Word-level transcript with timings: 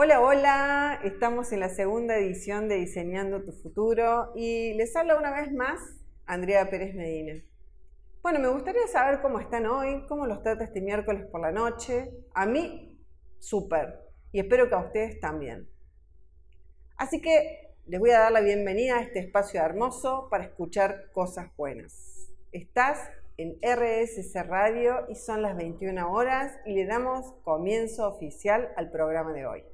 Hola, 0.00 0.20
hola, 0.20 1.00
estamos 1.02 1.50
en 1.50 1.58
la 1.58 1.70
segunda 1.70 2.16
edición 2.16 2.68
de 2.68 2.76
Diseñando 2.76 3.42
tu 3.42 3.50
Futuro 3.50 4.30
y 4.36 4.72
les 4.74 4.94
habla 4.94 5.16
una 5.16 5.32
vez 5.32 5.52
más 5.52 5.80
Andrea 6.24 6.70
Pérez 6.70 6.94
Medina. 6.94 7.42
Bueno, 8.22 8.38
me 8.38 8.46
gustaría 8.46 8.86
saber 8.86 9.20
cómo 9.20 9.40
están 9.40 9.66
hoy, 9.66 10.06
cómo 10.06 10.24
los 10.26 10.40
trata 10.44 10.62
este 10.62 10.80
miércoles 10.80 11.26
por 11.26 11.40
la 11.40 11.50
noche. 11.50 12.12
A 12.32 12.46
mí, 12.46 12.96
súper, 13.40 13.98
y 14.30 14.38
espero 14.38 14.68
que 14.68 14.76
a 14.76 14.84
ustedes 14.84 15.18
también. 15.18 15.68
Así 16.96 17.20
que 17.20 17.74
les 17.86 17.98
voy 17.98 18.10
a 18.10 18.20
dar 18.20 18.30
la 18.30 18.40
bienvenida 18.40 18.98
a 18.98 19.02
este 19.02 19.18
espacio 19.18 19.60
hermoso 19.60 20.28
para 20.30 20.44
escuchar 20.44 21.10
cosas 21.10 21.48
buenas. 21.56 22.30
Estás 22.52 23.00
en 23.36 23.58
RSC 23.62 24.44
Radio 24.44 25.06
y 25.08 25.16
son 25.16 25.42
las 25.42 25.56
21 25.56 26.08
horas 26.12 26.56
y 26.64 26.74
le 26.74 26.86
damos 26.86 27.32
comienzo 27.42 28.08
oficial 28.08 28.72
al 28.76 28.92
programa 28.92 29.32
de 29.32 29.44
hoy. 29.44 29.64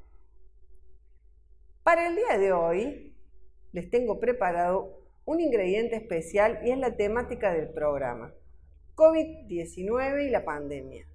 Para 1.84 2.06
el 2.06 2.16
día 2.16 2.38
de 2.38 2.50
hoy 2.50 3.14
les 3.72 3.90
tengo 3.90 4.18
preparado 4.18 5.02
un 5.26 5.38
ingrediente 5.38 5.96
especial 5.96 6.60
y 6.64 6.70
es 6.70 6.78
la 6.78 6.96
temática 6.96 7.52
del 7.52 7.74
programa, 7.74 8.32
COVID-19 8.94 10.26
y 10.26 10.30
la 10.30 10.46
pandemia. 10.46 11.06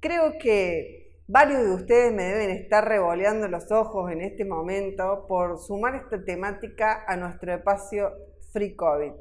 Creo 0.00 0.36
que 0.38 1.22
varios 1.26 1.62
de 1.62 1.70
ustedes 1.70 2.12
me 2.12 2.24
deben 2.24 2.50
estar 2.50 2.86
revoleando 2.86 3.48
los 3.48 3.72
ojos 3.72 4.12
en 4.12 4.20
este 4.20 4.44
momento 4.44 5.24
por 5.26 5.58
sumar 5.58 5.94
esta 5.94 6.22
temática 6.22 7.02
a 7.06 7.16
nuestro 7.16 7.54
espacio 7.54 8.12
Free 8.52 8.76
COVID. 8.76 9.12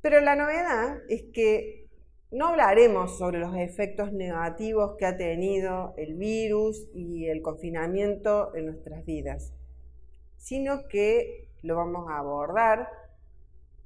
Pero 0.00 0.20
la 0.20 0.36
novedad 0.36 0.98
es 1.08 1.24
que 1.32 1.87
no 2.30 2.48
hablaremos 2.48 3.16
sobre 3.16 3.38
los 3.38 3.56
efectos 3.56 4.12
negativos 4.12 4.96
que 4.98 5.06
ha 5.06 5.16
tenido 5.16 5.94
el 5.96 6.14
virus 6.14 6.88
y 6.92 7.26
el 7.28 7.40
confinamiento 7.40 8.54
en 8.54 8.66
nuestras 8.66 9.04
vidas, 9.06 9.54
sino 10.36 10.88
que 10.88 11.48
lo 11.62 11.76
vamos 11.76 12.10
a 12.10 12.18
abordar, 12.18 12.90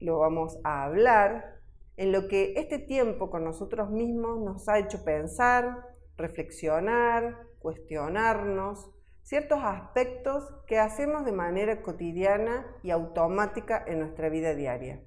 lo 0.01 0.19
vamos 0.19 0.59
a 0.65 0.85
hablar 0.85 1.61
en 1.97 2.11
lo 2.11 2.27
que 2.27 2.55
este 2.57 2.79
tiempo 2.79 3.31
con 3.31 3.45
nosotros 3.45 3.91
mismos 3.91 4.41
nos 4.41 4.69
ha 4.69 4.79
hecho 4.79 5.05
pensar, 5.05 5.87
reflexionar, 6.17 7.47
cuestionarnos 7.61 8.91
ciertos 9.23 9.61
aspectos 9.63 10.53
que 10.67 10.81
hacemos 10.81 11.25
de 11.25 11.33
manera 11.33 11.81
cotidiana 11.81 12.67
y 12.83 12.91
automática 12.91 13.85
en 13.87 14.01
nuestra 14.01 14.29
vida 14.29 14.55
diaria. 14.55 15.01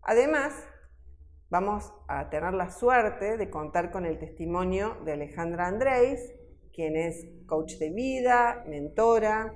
Además, 0.00 0.54
Vamos 1.52 1.92
a 2.08 2.30
tener 2.30 2.54
la 2.54 2.70
suerte 2.70 3.36
de 3.36 3.50
contar 3.50 3.90
con 3.90 4.06
el 4.06 4.18
testimonio 4.18 4.96
de 5.04 5.12
Alejandra 5.12 5.66
Andrés, 5.66 6.32
quien 6.72 6.96
es 6.96 7.26
coach 7.44 7.74
de 7.74 7.90
vida, 7.90 8.64
mentora, 8.66 9.54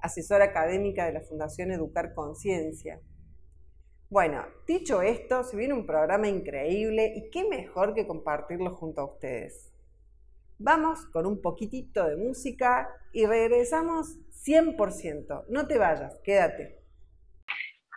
asesora 0.00 0.46
académica 0.46 1.06
de 1.06 1.12
la 1.12 1.20
Fundación 1.20 1.70
Educar 1.70 2.12
Conciencia. 2.12 3.00
Bueno, 4.10 4.46
dicho 4.66 5.00
esto, 5.00 5.44
se 5.44 5.56
viene 5.56 5.74
un 5.74 5.86
programa 5.86 6.26
increíble 6.26 7.12
y 7.14 7.30
qué 7.30 7.48
mejor 7.48 7.94
que 7.94 8.08
compartirlo 8.08 8.74
junto 8.74 9.02
a 9.02 9.04
ustedes. 9.04 9.72
Vamos 10.58 11.06
con 11.12 11.24
un 11.24 11.40
poquitito 11.40 12.04
de 12.04 12.16
música 12.16 12.88
y 13.12 13.26
regresamos 13.26 14.18
100%. 14.44 15.44
No 15.50 15.68
te 15.68 15.78
vayas, 15.78 16.18
quédate. 16.24 16.82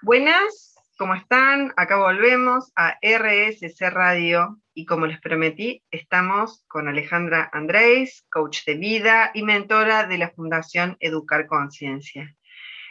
Buenas, 0.04 0.69
¿Cómo 1.00 1.14
están? 1.14 1.72
Acá 1.78 1.96
volvemos 1.96 2.74
a 2.76 2.98
RSC 3.02 3.90
Radio 3.90 4.60
y 4.74 4.86
como 4.86 5.06
les 5.06 5.22
prometí, 5.22 5.82
estamos 5.92 6.66
con 6.68 6.90
Alejandra 6.90 7.50
Andrés, 7.54 8.26
coach 8.30 8.66
de 8.66 8.76
vida 8.76 9.32
y 9.34 9.44
mentora 9.44 10.08
de 10.08 10.18
la 10.18 10.30
Fundación 10.32 10.98
Educar 11.00 11.48
Conciencia, 11.48 12.36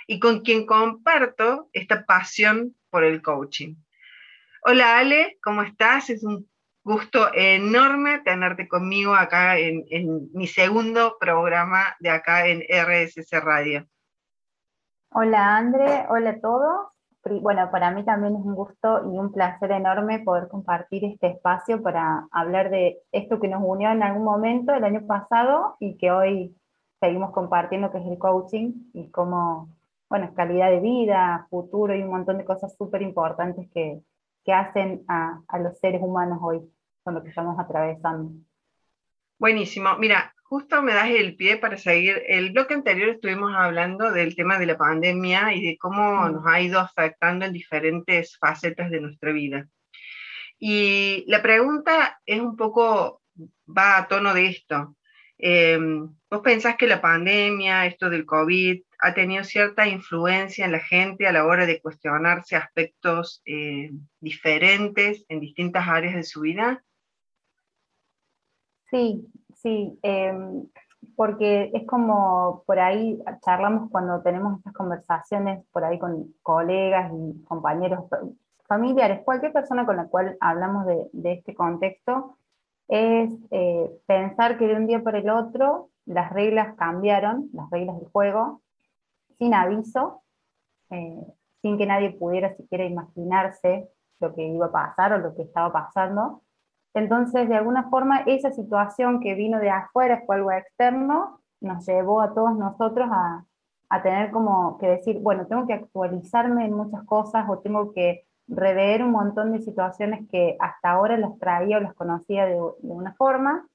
y 0.07 0.21
con 0.21 0.41
quien 0.41 0.65
comparto 0.65 1.69
esta 1.75 2.07
pasión 2.07 2.75
por 2.89 3.05
el 3.05 3.21
coaching. 3.21 3.75
Hola 4.63 4.97
Ale, 4.97 5.37
¿cómo 5.43 5.61
estás? 5.61 6.09
Es 6.09 6.25
un 6.25 6.49
gusto 6.83 7.29
enorme 7.35 8.21
tenerte 8.21 8.69
conmigo 8.69 9.15
acá 9.15 9.59
en, 9.59 9.85
mi 10.33 10.47
segundo 10.47 11.19
programa 11.21 11.95
de 12.01 12.09
acá 12.09 12.47
en 12.47 12.63
RSC 12.63 13.39
Radio. 13.39 13.87
Hola 15.11 15.59
André, 15.59 16.07
hola 16.09 16.31
a 16.31 16.41
todos 16.41 16.98
bueno, 17.25 17.71
para 17.71 17.91
mí 17.91 18.05
también 18.05 18.37
es 18.37 18.43
un 18.43 18.55
gusto 18.55 19.03
y 19.05 19.19
un 19.19 19.33
placer 19.33 19.71
enorme 19.73 20.21
poder 20.21 20.49
compartir 20.49 21.05
este 21.05 21.29
espacio 21.29 21.83
para 21.83 22.27
hablar 22.31 22.71
de 22.71 22.99
esto 23.13 23.41
que 23.41 23.49
nos 23.49 23.63
unió 23.65 23.91
en 23.91 24.03
algún 24.03 24.25
momento 24.25 24.73
el 24.73 24.85
año 24.85 25.07
pasado 25.07 25.77
y 25.81 25.97
que 25.99 26.11
hoy 26.11 26.57
seguimos 27.01 27.33
compartiendo, 27.33 27.91
que 27.91 27.99
es 27.99 28.07
el 28.07 28.19
coaching 28.19 28.73
y 28.95 29.11
cómo, 29.11 29.69
bueno, 30.09 30.33
calidad 30.35 30.71
de 30.71 30.81
vida, 30.81 31.47
futuro 31.51 31.95
y 31.95 32.03
un 32.03 32.11
montón 32.11 32.39
de 32.39 32.45
cosas 32.45 32.75
súper 32.77 33.03
importantes 33.03 33.69
que, 33.73 34.01
que 34.45 34.53
hacen 34.53 35.05
a, 35.09 35.41
a 35.49 35.59
los 35.59 35.79
seres 35.79 36.01
humanos 36.03 36.39
hoy 36.43 36.61
con 37.03 37.15
lo 37.15 37.23
que 37.23 37.29
estamos 37.31 37.59
atravesando. 37.59 38.33
Buenísimo. 39.39 39.91
Mira, 39.99 40.35
Justo 40.49 40.81
me 40.81 40.95
das 40.95 41.11
el 41.11 41.37
pie 41.37 41.59
para 41.59 41.77
seguir. 41.77 42.23
El 42.27 42.53
bloque 42.53 42.73
anterior 42.73 43.11
estuvimos 43.11 43.53
hablando 43.55 44.11
del 44.11 44.35
tema 44.35 44.59
de 44.59 44.65
la 44.65 44.79
pandemia 44.79 45.53
y 45.53 45.63
de 45.63 45.77
cómo 45.77 46.23
mm. 46.23 46.33
nos 46.33 46.47
ha 46.47 46.61
ido 46.63 46.81
afectando 46.81 47.45
en 47.45 47.53
diferentes 47.53 48.39
facetas 48.39 48.91
de 48.91 49.01
nuestra 49.03 49.33
vida. 49.33 49.69
Y 50.59 51.25
la 51.27 51.43
pregunta 51.43 52.19
es 52.25 52.41
un 52.41 52.57
poco, 52.57 53.21
va 53.67 53.99
a 53.99 54.09
tono 54.09 54.33
de 54.33 54.47
esto. 54.47 54.97
Em, 55.37 56.09
¿Vos 56.31 56.41
pensás 56.43 56.77
que 56.77 56.87
la 56.87 57.03
pandemia, 57.03 57.85
esto 57.85 58.09
del 58.09 58.25
COVID, 58.25 58.83
ha 59.01 59.13
tenido 59.13 59.45
cierta 59.45 59.87
influencia 59.87 60.65
en 60.65 60.73
la 60.73 60.81
gente 60.81 61.27
a 61.27 61.33
la 61.33 61.45
hora 61.45 61.67
de 61.67 61.83
cuestionarse 61.83 62.57
aspectos 62.57 63.43
eh, 63.45 63.91
diferentes 64.19 65.27
en 65.29 65.41
distintas 65.41 65.87
áreas 65.87 66.15
de 66.15 66.25
su 66.25 66.41
vida? 66.41 66.83
Sí, 68.91 69.29
Sí, 69.59 69.99
em, 70.03 70.69
porque 71.17 71.71
es 71.75 71.85
como 71.87 72.63
por 72.65 72.79
ahí 72.79 73.21
charlamos 73.45 73.91
cuando 73.91 74.23
tenemos 74.23 74.59
estas 74.59 74.73
conversaciones 74.73 75.65
por 75.73 75.85
ahí 75.85 75.99
con 75.99 76.33
colegas 76.43 77.13
y 77.13 77.43
compañeros 77.45 78.05
familiares, 78.69 79.23
cualquier 79.25 79.53
persona 79.53 79.85
con 79.85 79.97
la 79.97 80.07
cual 80.07 80.37
hablamos 80.41 80.87
de, 80.87 81.33
este 81.33 81.55
contexto, 81.55 82.37
es 82.87 83.31
eh, 83.51 83.91
pensar 84.07 84.59
que 84.59 84.67
de 84.69 84.77
un 84.77 84.87
día 84.87 85.03
para 85.03 85.19
el 85.19 85.29
otro 85.31 85.91
las 86.07 86.33
reglas 86.33 86.75
cambiaron, 86.77 87.51
las 87.53 87.69
reglas 87.71 87.99
del 87.99 88.09
juego, 88.11 88.63
sin 89.39 89.55
aviso, 89.55 90.23
eh, 90.91 91.27
sin 91.63 91.79
que 91.79 91.87
nadie 91.87 92.13
pudiera 92.13 92.55
siquiera 92.57 92.85
imaginarse 92.85 93.91
lo 94.21 94.35
que 94.35 94.47
iba 94.47 94.67
a 94.67 94.73
pasar 94.73 95.13
o 95.15 95.19
lo 95.19 95.35
que 95.35 95.43
estaba 95.43 95.73
pasando. 95.73 96.43
Entonces, 96.99 97.49
de 97.49 97.55
alguna 97.55 97.89
forma, 97.91 98.21
esa 98.27 98.51
situación 98.51 99.21
que 99.21 99.35
vino 99.35 99.61
de 99.61 99.71
afuera, 99.71 100.23
fue 100.27 100.37
algo 100.37 100.51
externo, 100.51 101.41
nos 101.61 101.87
llevó 101.87 102.21
a 102.21 102.35
todos 102.35 102.57
nosotros 102.57 103.09
a, 103.11 103.45
tener 104.03 104.31
como 104.33 104.77
que 104.79 104.87
decir, 104.87 105.19
bueno, 105.21 105.47
tengo 105.47 105.67
que 105.67 105.73
actualizarme 105.73 106.67
en 106.67 106.75
muchas 106.75 107.05
cosas 107.05 107.49
o 107.49 107.61
tengo 107.61 107.93
que 107.95 108.27
rever 108.47 109.03
un 109.03 109.13
montón 109.13 109.53
de 109.53 109.61
situaciones 109.61 110.29
que 110.31 110.57
hasta 110.61 110.91
ahora 110.91 111.17
las 111.17 111.39
traía 111.39 111.79
o 111.79 111.81
las 111.81 111.95
conocía 111.95 112.45
de, 112.47 112.61
una 112.83 113.15
forma. 113.15 113.67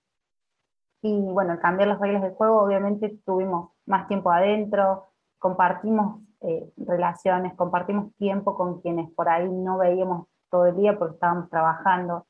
Y 1.01 1.19
bueno, 1.19 1.53
al 1.53 1.59
cambiar 1.59 1.87
las 1.89 1.99
reglas 1.99 2.21
del 2.21 2.33
juego, 2.33 2.61
obviamente 2.61 3.17
tuvimos 3.25 3.71
más 3.85 4.07
tiempo 4.07 4.31
adentro, 4.31 5.07
compartimos 5.39 6.21
eh, 6.41 6.71
relaciones, 6.77 7.55
compartimos 7.55 8.13
tiempo 8.15 8.55
con 8.55 8.81
quienes 8.81 9.09
por 9.11 9.29
ahí 9.29 9.49
no 9.49 9.79
veíamos 9.79 10.27
todo 10.51 10.67
el 10.67 10.75
día 10.75 10.97
porque 10.97 11.15
estábamos 11.15 11.49
trabajando. 11.49 12.27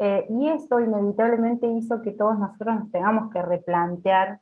Eh, 0.00 0.26
y 0.28 0.48
esto 0.48 0.80
inevitablemente 0.80 1.66
hizo 1.66 2.02
que 2.02 2.12
todos 2.12 2.38
nosotros 2.38 2.76
nos 2.76 2.90
tengamos 2.90 3.32
que 3.32 3.42
replantear 3.42 4.40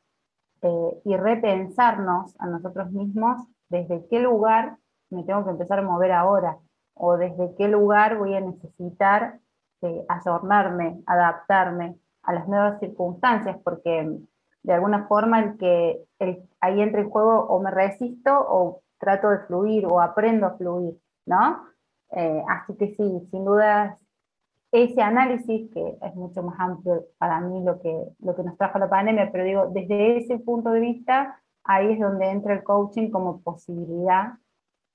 eh, 0.61 1.01
y 1.03 1.15
repensarnos 1.15 2.35
a 2.39 2.47
nosotros 2.47 2.91
mismos 2.91 3.41
desde 3.69 4.05
qué 4.07 4.19
lugar 4.19 4.77
me 5.09 5.23
tengo 5.23 5.43
que 5.45 5.51
empezar 5.51 5.79
a 5.79 5.83
mover 5.83 6.11
ahora, 6.11 6.57
o 6.93 7.17
desde 7.17 7.55
qué 7.55 7.67
lugar 7.67 8.17
voy 8.17 8.35
a 8.35 8.41
necesitar 8.41 9.39
eh, 9.81 10.05
adaptarme 11.05 11.95
a 12.23 12.33
las 12.33 12.47
nuevas 12.47 12.79
circunstancias, 12.79 13.57
porque 13.63 14.19
de 14.63 14.73
alguna 14.73 15.07
forma 15.07 15.39
el 15.39 15.57
que 15.57 16.03
ahí 16.59 16.81
entra 16.81 17.01
el 17.01 17.07
juego 17.07 17.45
o 17.45 17.59
me 17.61 17.71
resisto 17.71 18.31
o 18.33 18.81
trato 18.99 19.29
de 19.29 19.39
fluir 19.39 19.85
o 19.85 20.01
aprendo 20.01 20.47
a 20.47 20.57
fluir, 20.57 20.99
¿no? 21.25 21.63
Eh, 22.11 22.43
así 22.49 22.75
que 22.75 22.95
sí, 22.95 23.27
sin 23.31 23.45
duda 23.45 23.97
ese 24.71 25.01
análisis, 25.01 25.71
que 25.73 25.97
es 26.01 26.15
mucho 26.15 26.43
más 26.43 26.59
amplio 26.59 27.05
para 27.17 27.39
mí 27.41 27.63
lo 27.63 27.79
que, 27.79 28.09
lo 28.19 28.35
que 28.35 28.43
nos 28.43 28.57
trajo 28.57 28.79
la 28.79 28.89
pandemia, 28.89 29.31
pero 29.31 29.43
digo, 29.43 29.67
desde 29.67 30.17
ese 30.17 30.39
punto 30.39 30.71
de 30.71 30.79
vista, 30.79 31.41
ahí 31.63 31.93
es 31.93 31.99
donde 31.99 32.29
entra 32.29 32.53
el 32.53 32.63
coaching 32.63 33.09
como 33.09 33.41
posibilidad 33.41 34.33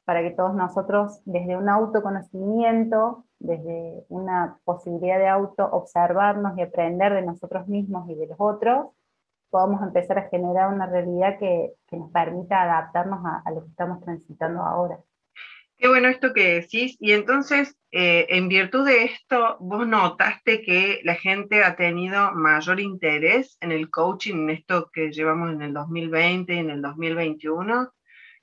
para 0.04 0.22
que 0.22 0.30
todos 0.30 0.54
nosotros, 0.54 1.20
desde 1.24 1.56
un 1.56 1.68
autoconocimiento, 1.68 3.24
desde 3.38 4.04
una 4.08 4.58
posibilidad 4.64 5.18
de 5.18 5.28
auto 5.28 5.68
observarnos 5.70 6.56
y 6.58 6.62
aprender 6.62 7.14
de 7.14 7.22
nosotros 7.22 7.68
mismos 7.68 8.08
y 8.08 8.14
de 8.14 8.26
los 8.26 8.36
otros, 8.38 8.88
podamos 9.50 9.82
empezar 9.82 10.18
a 10.18 10.28
generar 10.28 10.72
una 10.72 10.86
realidad 10.86 11.38
que, 11.38 11.74
nos 11.92 12.10
permita 12.10 12.62
adaptarnos 12.62 13.20
a, 13.44 13.50
lo 13.50 13.62
que 13.62 13.68
estamos 13.68 14.00
transitando 14.00 14.62
ahora. 14.62 14.98
Qué 15.82 15.88
bueno 15.88 16.06
esto 16.06 16.32
que 16.32 16.60
decís. 16.60 16.96
Y 17.00 17.10
entonces, 17.10 17.76
eh, 17.90 18.26
en 18.28 18.46
virtud 18.46 18.86
de 18.86 19.02
esto, 19.02 19.56
vos 19.58 19.84
notaste 19.84 20.62
que 20.62 21.00
la 21.02 21.16
gente 21.16 21.64
ha 21.64 21.74
tenido 21.74 22.30
mayor 22.34 22.78
interés 22.78 23.58
en 23.60 23.72
el 23.72 23.90
coaching, 23.90 24.34
en 24.34 24.50
esto 24.50 24.88
que 24.92 25.10
llevamos 25.10 25.50
en 25.50 25.60
el 25.60 25.74
2020 25.74 26.54
y 26.54 26.58
en 26.58 26.70
el 26.70 26.82
2021. 26.82 27.92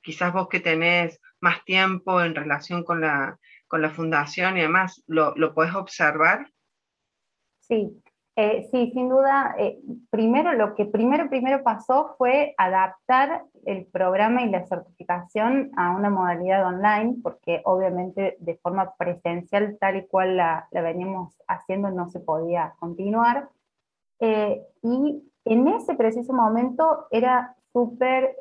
Quizás 0.02 0.34
vos 0.34 0.50
que 0.50 0.60
tenés 0.60 1.22
más 1.40 1.64
tiempo 1.64 2.22
en 2.22 2.36
relación 2.36 2.84
con 2.84 3.00
la, 3.00 3.40
con 3.70 3.82
la 3.82 3.92
fundación 3.92 4.58
y 4.58 4.60
además, 4.60 5.02
¿lo, 5.08 5.34
lo 5.38 5.54
podés 5.54 5.76
observar? 5.76 6.52
Sí, 7.62 8.02
eh, 8.42 8.70
sí, 8.72 8.90
sin 8.94 9.10
duda. 9.10 9.54
Eh, 9.58 9.82
primero, 10.10 10.54
lo 10.54 10.74
que 10.74 10.86
primero, 10.86 11.28
primero 11.28 11.62
pasó 11.62 12.16
fue 12.18 12.56
adaptar 12.58 13.44
el 13.66 13.86
programa 13.88 14.44
y 14.44 14.50
la 14.50 14.66
certificación 14.66 15.72
a 15.76 15.92
una 15.92 16.10
modalidad 16.10 16.66
online, 16.66 17.18
porque 17.22 17.62
obviamente 17.66 18.38
de 18.40 18.56
forma 18.56 18.94
presencial, 18.96 19.78
tal 19.78 19.98
y 19.98 20.08
cual 20.08 20.38
la, 20.38 20.70
la 20.72 20.82
veníamos 20.82 21.36
haciendo, 21.50 21.92
no 21.92 22.08
se 22.08 22.22
podía 22.22 22.76
continuar. 22.80 23.50
Eh, 24.22 24.66
y 24.84 25.22
en 25.44 25.68
ese 25.68 25.96
preciso 25.96 26.32
momento 26.32 27.08
era 27.12 27.58
súper 27.74 28.38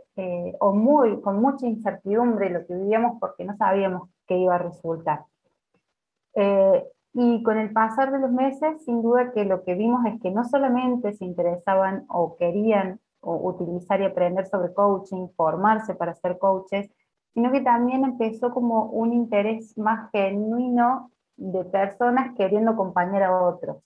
o 0.60 0.72
muy, 0.72 1.20
con 1.20 1.40
mucha 1.40 1.66
incertidumbre 1.66 2.50
lo 2.50 2.66
que 2.66 2.74
vivíamos 2.74 3.18
porque 3.20 3.44
no 3.44 3.56
sabíamos 3.56 4.08
qué 4.26 4.36
iba 4.36 4.56
a 4.56 4.58
resultar. 4.58 5.24
Y 7.14 7.42
con 7.42 7.58
el 7.58 7.72
pasar 7.72 8.12
de 8.12 8.18
los 8.18 8.30
meses, 8.30 8.84
sin 8.84 9.02
duda 9.02 9.32
que 9.32 9.44
lo 9.44 9.64
que 9.64 9.74
vimos 9.74 10.04
es 10.06 10.20
que 10.20 10.30
no 10.30 10.44
solamente 10.44 11.12
se 11.12 11.24
interesaban 11.24 12.04
o 12.08 12.36
querían 12.36 13.00
utilizar 13.20 14.00
y 14.00 14.04
aprender 14.04 14.46
sobre 14.46 14.72
coaching, 14.72 15.28
formarse 15.36 15.94
para 15.94 16.14
ser 16.14 16.38
coaches, 16.38 16.90
sino 17.34 17.50
que 17.50 17.60
también 17.60 18.04
empezó 18.04 18.52
como 18.52 18.86
un 18.86 19.12
interés 19.12 19.76
más 19.76 20.10
genuino 20.12 21.10
de 21.36 21.64
personas 21.64 22.34
queriendo 22.36 22.72
acompañar 22.72 23.22
a 23.22 23.42
otros, 23.42 23.78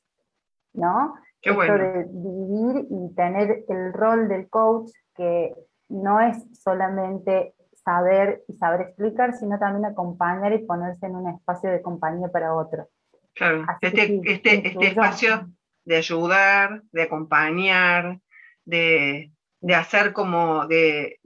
¿no? 0.72 1.14
Qué 1.40 1.50
bueno. 1.50 1.76
de 1.76 2.06
vivir 2.08 2.86
y 2.88 3.14
tener 3.14 3.64
el 3.68 3.92
rol 3.92 4.28
del 4.28 4.48
coach 4.48 4.90
que 5.14 5.54
no 5.88 6.20
es 6.20 6.44
solamente 6.58 7.54
saber 7.84 8.44
y 8.48 8.54
saber 8.54 8.82
explicar, 8.82 9.34
sino 9.34 9.58
también 9.58 9.84
acompañar 9.84 10.52
y 10.52 10.64
ponerse 10.64 11.06
en 11.06 11.16
un 11.16 11.28
espacio 11.28 11.70
de 11.70 11.82
compañía 11.82 12.28
para 12.28 12.54
otros. 12.54 12.86
Claro, 13.34 13.66
este, 13.80 14.20
este, 14.24 14.68
este 14.68 14.86
espacio 14.86 15.48
de 15.84 15.96
ayudar, 15.96 16.82
de 16.92 17.02
acompañar, 17.02 18.18
de, 18.64 19.32
hacer 19.74 20.12
como 20.12 20.66
de, 20.66 21.18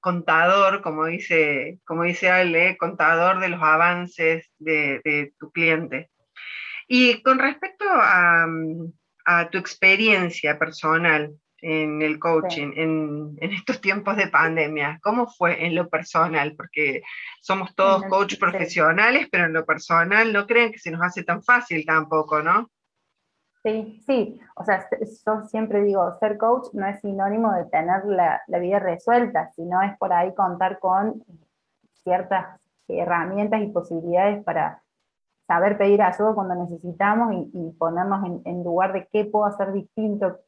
contador, 0.00 0.82
como 0.82 1.06
dice, 1.06 1.78
como 1.84 2.04
dice 2.04 2.30
Ale, 2.30 2.76
contador 2.76 3.40
de 3.40 3.48
los 3.48 3.62
avances 3.62 4.50
de, 4.58 5.32
tu 5.38 5.50
cliente. 5.52 6.10
Y 6.88 7.22
con 7.22 7.38
respecto 7.38 7.84
a, 7.88 8.46
a 9.24 9.50
tu 9.50 9.58
experiencia 9.58 10.58
personal, 10.58 11.32
en 11.62 12.02
el 12.02 12.18
coaching, 12.18 12.72
en, 12.76 13.38
estos 13.40 13.80
tiempos 13.80 14.16
de 14.16 14.28
pandemia? 14.28 14.98
¿Cómo 15.02 15.26
fue 15.26 15.66
en 15.66 15.74
lo 15.74 15.88
personal? 15.88 16.54
Porque 16.56 17.02
somos 17.40 17.74
todos 17.74 18.04
coach 18.04 18.38
profesionales, 18.38 19.28
pero 19.30 19.46
en 19.46 19.52
lo 19.52 19.64
personal 19.64 20.32
no 20.32 20.46
creen 20.46 20.72
que 20.72 20.78
se 20.78 20.90
nos 20.90 21.02
hace 21.02 21.22
tan 21.22 21.42
fácil 21.42 21.84
tampoco, 21.84 22.42
¿no? 22.42 22.70
Sí, 23.62 24.02
sí, 24.06 24.40
o 24.56 24.64
sea, 24.64 24.88
yo 25.26 25.44
siempre 25.44 25.82
digo, 25.82 26.16
ser 26.18 26.38
coach 26.38 26.68
no 26.72 26.86
es 26.86 26.98
sinónimo 27.00 27.52
de 27.52 27.66
tener 27.66 28.06
la, 28.06 28.40
vida 28.58 28.78
resuelta, 28.78 29.50
sino 29.54 29.82
es 29.82 29.98
por 29.98 30.14
ahí 30.14 30.34
contar 30.34 30.78
con 30.78 31.22
ciertas 32.02 32.58
herramientas 32.88 33.60
y 33.60 33.66
posibilidades 33.66 34.42
para 34.44 34.82
saber 35.46 35.76
pedir 35.76 36.00
ayuda 36.00 36.32
cuando 36.32 36.54
necesitamos 36.54 37.34
y, 37.52 37.70
ponernos 37.72 38.24
en, 38.24 38.40
en, 38.46 38.64
lugar 38.64 38.94
de 38.94 39.06
qué 39.12 39.26
puedo 39.26 39.44
hacer 39.44 39.72
distinto, 39.72 40.38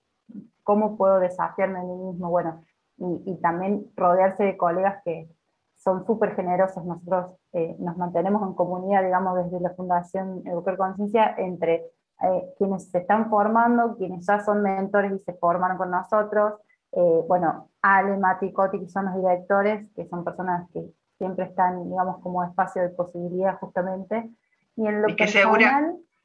cómo 0.63 0.97
puedo 0.97 1.19
desafiarme 1.19 1.79
a 1.79 1.83
mí 1.83 1.95
mismo, 1.95 2.31
bueno, 2.31 2.65
y, 2.99 3.35
también 3.41 3.87
rodearse 3.97 4.45
de 4.45 4.57
colegas 4.57 5.03
que 5.05 5.29
son 5.77 6.07
súper 6.07 6.37
generosos. 6.37 6.85
Nosotros 6.85 7.35
eh, 7.53 7.75
nos 7.81 7.97
mantenemos 7.97 8.47
en 8.47 8.55
comunidad, 8.55 9.03
digamos, 9.03 9.43
desde 9.43 9.61
la 9.61 9.71
Fundación 9.71 10.43
Educar 10.47 10.77
Conciencia, 10.77 11.35
entre 11.37 11.75
eh, 12.23 12.55
quienes 12.57 12.91
se 12.91 12.99
están 12.99 13.29
formando, 13.29 13.97
quienes 13.97 14.25
ya 14.25 14.39
son 14.41 14.63
mentores 14.63 15.13
y 15.13 15.19
se 15.19 15.33
forman 15.33 15.77
con 15.77 15.91
nosotros, 15.91 16.55
eh, 16.93 17.25
bueno, 17.27 17.71
Ale, 17.81 18.17
Mati, 18.19 18.53
Coti, 18.53 18.79
que 18.79 18.89
son 18.89 19.07
los 19.07 19.17
directores, 19.17 19.89
que 19.97 20.07
son 20.07 20.25
personas 20.25 20.69
que 20.73 20.85
siempre 21.19 21.47
están, 21.47 21.89
digamos, 21.89 22.19
como 22.21 22.45
espacio 22.45 22.83
de 22.83 22.91
posibilidad 22.91 23.59
justamente, 23.59 24.31
y 24.77 24.87
en 24.87 25.03
lo 25.03 25.09
y 25.09 25.17
que 25.17 25.27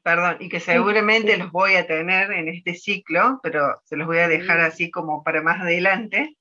Perdón, 0.02 0.36
y 0.40 0.48
que 0.48 0.60
seguramente 0.60 1.36
los 1.36 1.52
voy 1.52 1.74
a 1.74 1.86
tener 1.86 2.30
en 2.32 2.48
este 2.48 2.74
ciclo, 2.74 3.40
pero 3.42 3.80
se 3.84 3.96
los 3.96 4.06
voy 4.06 4.18
a 4.18 4.28
dejar 4.28 4.60
así 4.60 4.90
como 4.90 5.22
para 5.22 5.42
más 5.42 5.60
adelante. 5.60 6.36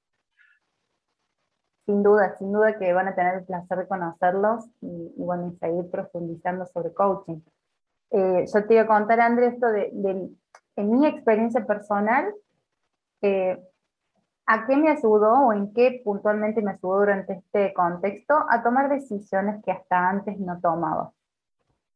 Sin 1.85 2.03
duda, 2.03 2.35
sin 2.37 2.51
duda 2.51 2.77
que 2.77 2.93
van 2.93 3.07
a 3.07 3.15
tener 3.15 3.35
el 3.35 3.45
placer 3.45 3.79
de 3.79 3.87
conocerlos 3.87 4.65
y, 4.81 5.13
bueno, 5.17 5.55
seguir 5.59 5.89
profundizando 5.89 6.65
sobre 6.65 6.93
coaching. 6.93 7.39
Eh, 8.11 8.45
yo 8.53 8.65
te 8.65 8.73
iba 8.73 8.83
a 8.83 8.87
contar, 8.87 9.19
Andrés, 9.19 9.53
esto 9.53 9.67
de, 9.67 9.91
en 10.75 10.91
mi 10.91 11.05
experiencia 11.05 11.65
personal, 11.65 12.33
eh, 13.21 13.57
¿a 14.45 14.65
qué 14.65 14.77
me 14.77 14.89
ayudó 14.89 15.47
o 15.47 15.53
en 15.53 15.73
qué 15.73 16.01
puntualmente 16.03 16.61
me 16.61 16.71
ayudó 16.71 16.99
durante 16.99 17.33
este 17.33 17.73
contexto 17.73 18.33
a 18.49 18.63
tomar 18.63 18.89
decisiones 18.89 19.61
que 19.63 19.71
hasta 19.71 20.09
antes 20.09 20.39
no 20.39 20.59
tomaba? 20.61 21.11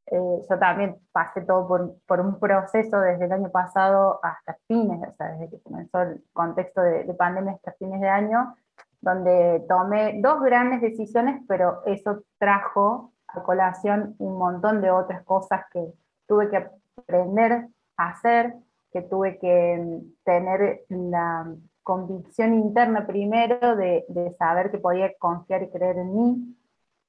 Eh, 0.08 0.46
yo 0.50 0.60
también 0.60 0.98
pasé 1.12 1.42
todo 1.42 1.68
por, 2.06 2.20
un 2.20 2.40
proceso 2.40 3.00
desde 3.00 3.26
el 3.26 3.32
año 3.32 3.50
pasado 3.50 4.20
hasta 4.24 4.58
fines, 4.68 5.00
o 5.08 5.14
sea, 5.16 5.28
desde 5.34 5.50
que 5.50 5.62
comenzó 5.62 6.02
el 6.02 6.24
contexto 6.34 6.82
de, 6.82 7.14
pandemia 7.14 7.54
hasta 7.54 7.74
fines 7.74 8.02
de 8.02 8.10
año, 8.10 8.56
donde 9.00 9.64
tomé 9.70 10.20
dos 10.22 10.42
grandes 10.42 10.82
decisiones, 10.82 11.42
pero 11.48 11.84
eso 11.86 12.24
trajo 12.40 13.14
a 13.28 13.42
colación 13.44 14.16
un 14.20 14.38
montón 14.38 14.82
de 14.82 14.92
otras 14.92 15.24
cosas 15.24 15.62
que 15.72 15.94
tuve 16.28 16.50
que 16.50 16.70
aprender 16.98 17.70
a 17.98 18.10
hacer, 18.10 18.56
que 18.92 19.02
tuve 19.04 19.40
que 19.40 19.78
mm, 19.78 20.24
tener 20.26 20.82
la 20.90 21.48
convicción 21.84 22.54
interna 22.54 23.08
primero 23.08 23.76
de, 23.76 24.06
de 24.10 24.34
saber 24.36 24.72
que 24.72 24.78
podía 24.78 25.14
confiar 25.18 25.64
y 25.64 25.70
creer 25.70 25.98
en 25.98 26.16
mí, 26.16 26.58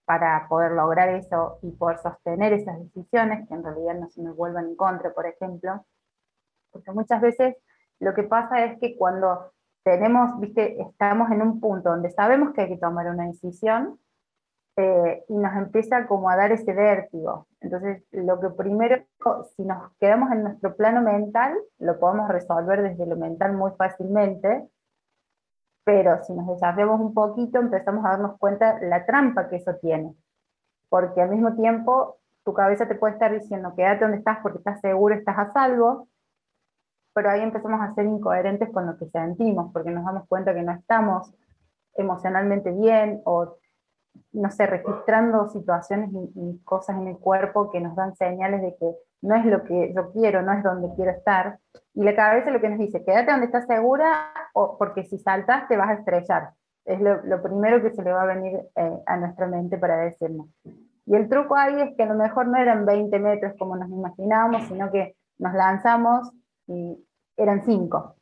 para 0.04 0.46
poder 0.48 0.72
lograr 0.72 1.08
eso 1.08 1.58
y 1.62 1.70
poder 1.72 1.98
sostener 1.98 2.52
esas 2.52 2.78
decisiones, 2.78 3.46
que 3.48 3.54
en 3.54 3.64
realidad 3.64 3.94
no 3.94 4.08
se 4.08 4.22
me 4.22 4.32
vuelvan 4.32 4.66
en 4.66 4.76
contra, 4.76 5.12
por 5.12 5.26
ejemplo. 5.26 5.84
Porque 6.70 6.90
muchas 6.92 7.20
veces 7.20 7.56
lo 8.00 8.14
que 8.14 8.24
pasa 8.24 8.64
es 8.64 8.78
que 8.80 8.96
cuando 8.96 9.52
tenemos, 9.84 10.38
viste, 10.40 10.80
estamos 10.80 11.30
en 11.30 11.42
un 11.42 11.60
punto 11.60 11.90
donde 11.90 12.10
sabemos 12.10 12.52
que 12.52 12.62
hay 12.62 12.68
que 12.68 12.78
tomar 12.78 13.08
una 13.08 13.26
decisión 13.26 13.98
eh, 14.76 15.24
y 15.28 15.34
nos 15.36 15.54
empieza 15.54 16.06
como 16.06 16.30
a 16.30 16.36
dar 16.36 16.50
ese 16.52 16.72
vértigo. 16.72 17.46
Entonces, 17.60 18.02
lo 18.10 18.40
que 18.40 18.50
primero, 18.50 19.04
si 19.56 19.64
nos 19.64 19.92
quedamos 20.00 20.32
en 20.32 20.44
nuestro 20.44 20.74
plano 20.76 21.02
mental, 21.02 21.56
lo 21.78 21.98
podemos 21.98 22.28
resolver 22.28 22.82
desde 22.82 23.06
lo 23.06 23.16
mental 23.16 23.52
muy 23.52 23.72
fácilmente, 23.72 24.66
pero 25.84 26.22
si 26.24 26.32
nos 26.32 26.46
desafiamos 26.46 27.00
un 27.00 27.14
poquito 27.14 27.58
empezamos 27.58 28.04
a 28.04 28.10
darnos 28.10 28.38
cuenta 28.38 28.78
la 28.80 29.04
trampa 29.04 29.48
que 29.48 29.56
eso 29.56 29.74
tiene, 29.76 30.14
porque 30.88 31.22
al 31.22 31.30
mismo 31.30 31.54
tiempo 31.54 32.18
tu 32.44 32.52
cabeza 32.52 32.86
te 32.86 32.94
puede 32.94 33.14
estar 33.14 33.32
diciendo 33.32 33.74
quédate 33.76 34.04
donde 34.04 34.18
estás 34.18 34.38
porque 34.42 34.58
estás 34.58 34.80
seguro, 34.80 35.14
estás 35.14 35.38
a 35.38 35.52
salvo, 35.52 36.08
pero 37.14 37.30
ahí 37.30 37.40
empezamos 37.40 37.80
a 37.80 37.94
ser 37.94 38.06
incoherentes 38.06 38.70
con 38.70 38.86
lo 38.86 38.96
que 38.96 39.06
sentimos, 39.06 39.72
porque 39.72 39.90
nos 39.90 40.04
damos 40.04 40.26
cuenta 40.28 40.54
que 40.54 40.62
no 40.62 40.72
estamos 40.72 41.32
emocionalmente 41.94 42.70
bien 42.70 43.20
o 43.24 43.56
no 44.32 44.50
sé, 44.50 44.66
registrando 44.66 45.48
situaciones 45.48 46.10
y, 46.12 46.58
cosas 46.64 46.96
en 46.96 47.08
el 47.08 47.18
cuerpo 47.18 47.70
que 47.70 47.80
nos 47.80 47.94
dan 47.94 48.14
señales 48.16 48.62
de 48.62 48.76
que 48.76 48.90
no 49.20 49.34
es 49.36 49.44
lo 49.44 49.62
que 49.64 49.92
yo 49.94 50.10
quiero, 50.12 50.42
no 50.42 50.52
es 50.52 50.62
donde 50.62 50.88
quiero 50.96 51.10
estar. 51.10 51.58
Y 51.94 52.02
la 52.02 52.16
cabeza 52.16 52.50
lo 52.50 52.60
que 52.60 52.68
nos 52.68 52.78
dice, 52.78 53.04
quédate 53.04 53.30
donde 53.30 53.46
estás 53.46 53.66
segura, 53.66 54.32
o 54.54 54.78
porque 54.78 55.04
si 55.04 55.18
saltas 55.18 55.68
te 55.68 55.76
vas 55.76 55.90
a 55.90 55.94
estrellar. 55.94 56.50
Es 56.84 57.00
lo, 57.00 57.42
primero 57.42 57.80
que 57.82 57.90
se 57.90 58.02
le 58.02 58.12
va 58.12 58.22
a 58.22 58.26
venir 58.26 58.60
eh, 58.74 58.98
a 59.06 59.16
nuestra 59.16 59.46
mente 59.46 59.78
para 59.78 59.98
decirnos. 59.98 60.48
Y 61.06 61.14
el 61.14 61.28
truco 61.28 61.56
ahí 61.56 61.80
es 61.80 61.96
que 61.96 62.02
a 62.04 62.06
lo 62.06 62.14
mejor 62.14 62.48
no 62.48 62.56
eran 62.56 62.86
20 62.86 63.18
metros 63.18 63.52
como 63.58 63.76
nos 63.76 63.88
imaginábamos, 63.90 64.62
sino 64.64 64.90
que 64.90 65.14
nos 65.38 65.52
lanzamos 65.54 66.32
y 66.66 67.04
eran 67.36 67.64
5. 67.64 68.16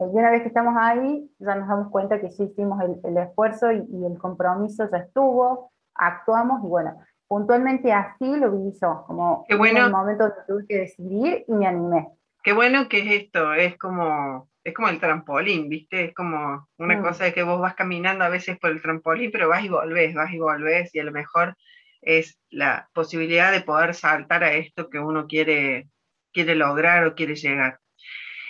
Y 0.00 0.04
una 0.04 0.30
vez 0.30 0.42
que 0.42 0.48
estamos 0.48 0.74
ahí, 0.78 1.28
ya 1.38 1.56
nos 1.56 1.68
damos 1.68 1.90
cuenta 1.90 2.20
que 2.20 2.30
sí 2.30 2.44
hicimos 2.44 2.78
el, 3.04 3.16
esfuerzo 3.16 3.72
y, 3.72 3.78
el 3.78 4.18
compromiso 4.18 4.88
ya 4.90 4.98
estuvo, 4.98 5.72
actuamos 5.94 6.62
y 6.64 6.68
bueno, 6.68 7.00
puntualmente 7.26 7.92
así 7.92 8.36
lo 8.36 8.52
vi 8.52 8.72
yo, 8.80 9.04
como 9.06 9.44
en 9.48 9.76
el 9.76 9.90
momento 9.90 10.24
donde 10.24 10.42
tuve 10.46 10.66
que 10.66 10.78
decidir 10.78 11.44
y 11.48 11.52
me 11.52 11.66
animé. 11.66 12.08
Qué 12.44 12.52
bueno 12.52 12.88
que 12.88 13.00
es 13.00 13.24
esto, 13.24 13.52
es 13.54 13.76
como 13.76 14.48
es 14.68 14.74
como 14.74 14.88
el 14.88 15.00
trampolín, 15.00 15.68
¿viste? 15.68 16.04
Es 16.04 16.14
como 16.14 16.68
una 16.76 16.98
mm. 16.98 17.02
cosa 17.02 17.24
de 17.24 17.32
que 17.32 17.42
vos 17.42 17.60
vas 17.60 17.74
caminando 17.74 18.24
a 18.24 18.28
veces 18.28 18.58
por 18.58 18.70
el 18.70 18.82
trampolín, 18.82 19.30
pero 19.32 19.48
vas 19.48 19.64
y 19.64 19.68
volvés, 19.68 20.14
vas 20.14 20.32
y 20.32 20.38
volvés, 20.38 20.94
y 20.94 21.00
a 21.00 21.04
lo 21.04 21.12
mejor 21.12 21.56
es 22.02 22.38
la 22.50 22.88
posibilidad 22.92 23.50
de 23.50 23.62
poder 23.62 23.94
saltar 23.94 24.44
a 24.44 24.52
esto 24.52 24.88
que 24.88 24.98
uno 24.98 25.26
quiere, 25.26 25.88
quiere 26.32 26.54
lograr 26.54 27.06
o 27.06 27.14
quiere 27.14 27.34
llegar. 27.34 27.80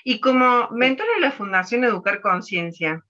Y 0.04 0.20
como 0.20 0.68
mentor 0.70 1.06
de 1.14 1.20
la 1.20 1.32
Fundación 1.32 1.84
Educar 1.84 2.20
Conciencia, 2.20 3.04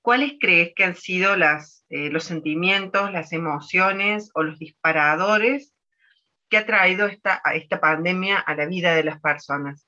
¿cuáles 0.00 0.34
crees 0.40 0.72
que 0.74 0.84
han 0.84 0.96
sido 0.96 1.34
eh, 1.34 2.10
los 2.10 2.24
sentimientos, 2.24 3.12
las 3.12 3.32
emociones 3.32 4.30
o 4.34 4.42
los 4.42 4.58
disparadores 4.58 5.74
que 6.48 6.58
ha 6.58 6.66
traído 6.66 7.06
esta, 7.06 7.40
esta 7.54 7.80
pandemia 7.80 8.38
a 8.38 8.54
la 8.54 8.66
vida 8.66 8.94
de 8.94 9.04
las 9.04 9.20
personas? 9.20 9.86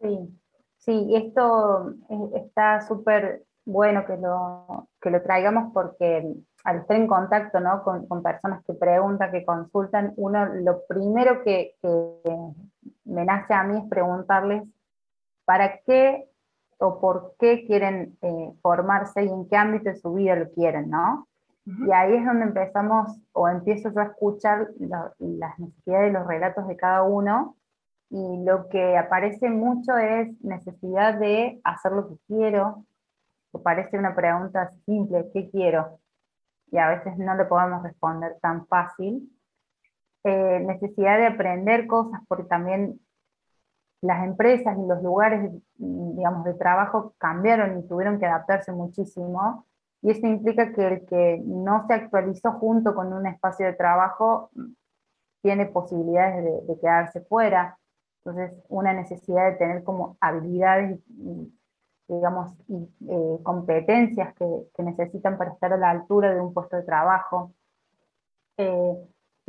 Sí, 0.00 0.40
sí, 0.76 1.10
esto 1.14 1.94
eh, 2.08 2.44
está 2.44 2.86
súper 2.86 3.44
bueno 3.64 4.06
que 4.06 4.16
lo, 4.16 4.88
que 5.00 5.10
lo 5.10 5.22
traigamos 5.22 5.72
porque 5.74 6.24
al 6.64 6.78
estar 6.78 6.96
en 6.96 7.06
contacto 7.06 7.60
¿no? 7.60 7.82
con, 7.82 8.22
personas 8.22 8.64
que 8.64 8.74
preguntan, 8.74 9.30
que 9.30 9.44
consultan, 9.44 10.12
uno 10.16 10.46
lo 10.46 10.84
primero 10.86 11.42
que, 11.42 11.74
me 13.08 13.24
nace 13.24 13.54
a 13.54 13.64
mí 13.64 13.78
es 13.78 13.88
preguntarles 13.88 14.62
para 15.44 15.78
qué 15.80 16.28
o 16.78 17.00
por 17.00 17.34
qué 17.38 17.66
quieren 17.66 18.16
eh, 18.22 18.52
formarse 18.62 19.24
y 19.24 19.28
en 19.28 19.48
qué 19.48 19.56
ámbito 19.56 19.90
de 19.90 19.96
su 19.96 20.14
vida 20.14 20.36
lo 20.36 20.50
quieren, 20.52 20.90
¿no? 20.90 21.26
Y 21.86 21.92
ahí 21.92 22.14
es 22.14 22.24
donde 22.24 22.44
empezamos, 22.44 23.20
o 23.32 23.46
empiezo 23.46 23.92
yo 23.92 24.00
a 24.00 24.04
escuchar 24.04 24.68
las 24.78 25.58
necesidades 25.58 26.10
y 26.10 26.12
los 26.14 26.26
relatos 26.26 26.66
de 26.66 26.76
cada 26.78 27.02
uno, 27.02 27.56
y 28.08 28.42
lo 28.42 28.70
que 28.70 28.96
aparece 28.96 29.50
mucho 29.50 29.98
es 29.98 30.28
necesidad 30.42 31.18
de 31.18 31.60
hacer 31.64 31.92
lo 31.92 32.08
que 32.08 32.16
quiero, 32.26 32.84
que 33.52 33.58
parece 33.58 33.98
una 33.98 34.14
pregunta 34.14 34.70
simple, 34.86 35.28
¿qué 35.34 35.50
quiero? 35.50 35.98
Y 36.70 36.78
a 36.78 36.88
veces 36.88 37.18
no 37.18 37.34
le 37.34 37.44
podemos 37.44 37.82
responder 37.82 38.38
tan 38.40 38.66
fácil. 38.66 39.30
Eh, 40.24 40.60
necesidad 40.60 41.18
de 41.18 41.26
aprender 41.26 41.86
cosas, 41.86 42.20
porque 42.28 42.44
también 42.44 43.00
las 44.00 44.24
empresas 44.24 44.76
y 44.78 44.86
los 44.86 45.02
lugares, 45.02 45.50
digamos, 45.76 46.44
de 46.44 46.54
trabajo 46.54 47.14
cambiaron 47.18 47.78
y 47.78 47.88
tuvieron 47.88 48.18
que 48.18 48.26
adaptarse 48.26 48.72
muchísimo. 48.72 49.66
Y 50.02 50.10
eso 50.10 50.26
implica 50.26 50.72
que 50.72 50.86
el 50.86 51.06
que 51.06 51.42
no 51.44 51.86
se 51.86 51.94
actualizó 51.94 52.52
junto 52.52 52.94
con 52.94 53.12
un 53.12 53.26
espacio 53.26 53.66
de 53.66 53.72
trabajo 53.72 54.50
tiene 55.42 55.66
posibilidades 55.66 56.44
de, 56.66 56.78
quedarse 56.80 57.20
fuera. 57.22 57.78
Entonces, 58.24 58.52
una 58.68 58.92
necesidad 58.92 59.50
de 59.50 59.56
tener 59.56 59.84
como 59.84 60.16
habilidades, 60.20 61.00
digamos, 62.08 62.52
y 62.68 62.88
eh, 63.08 63.38
competencias 63.42 64.34
que, 64.34 64.46
que, 64.74 64.82
necesitan 64.82 65.38
para 65.38 65.52
estar 65.52 65.72
a 65.72 65.76
la 65.76 65.90
altura 65.90 66.34
de 66.34 66.40
un 66.40 66.52
puesto 66.54 66.76
de 66.76 66.82
trabajo. 66.82 67.52
Eh, 68.56 68.94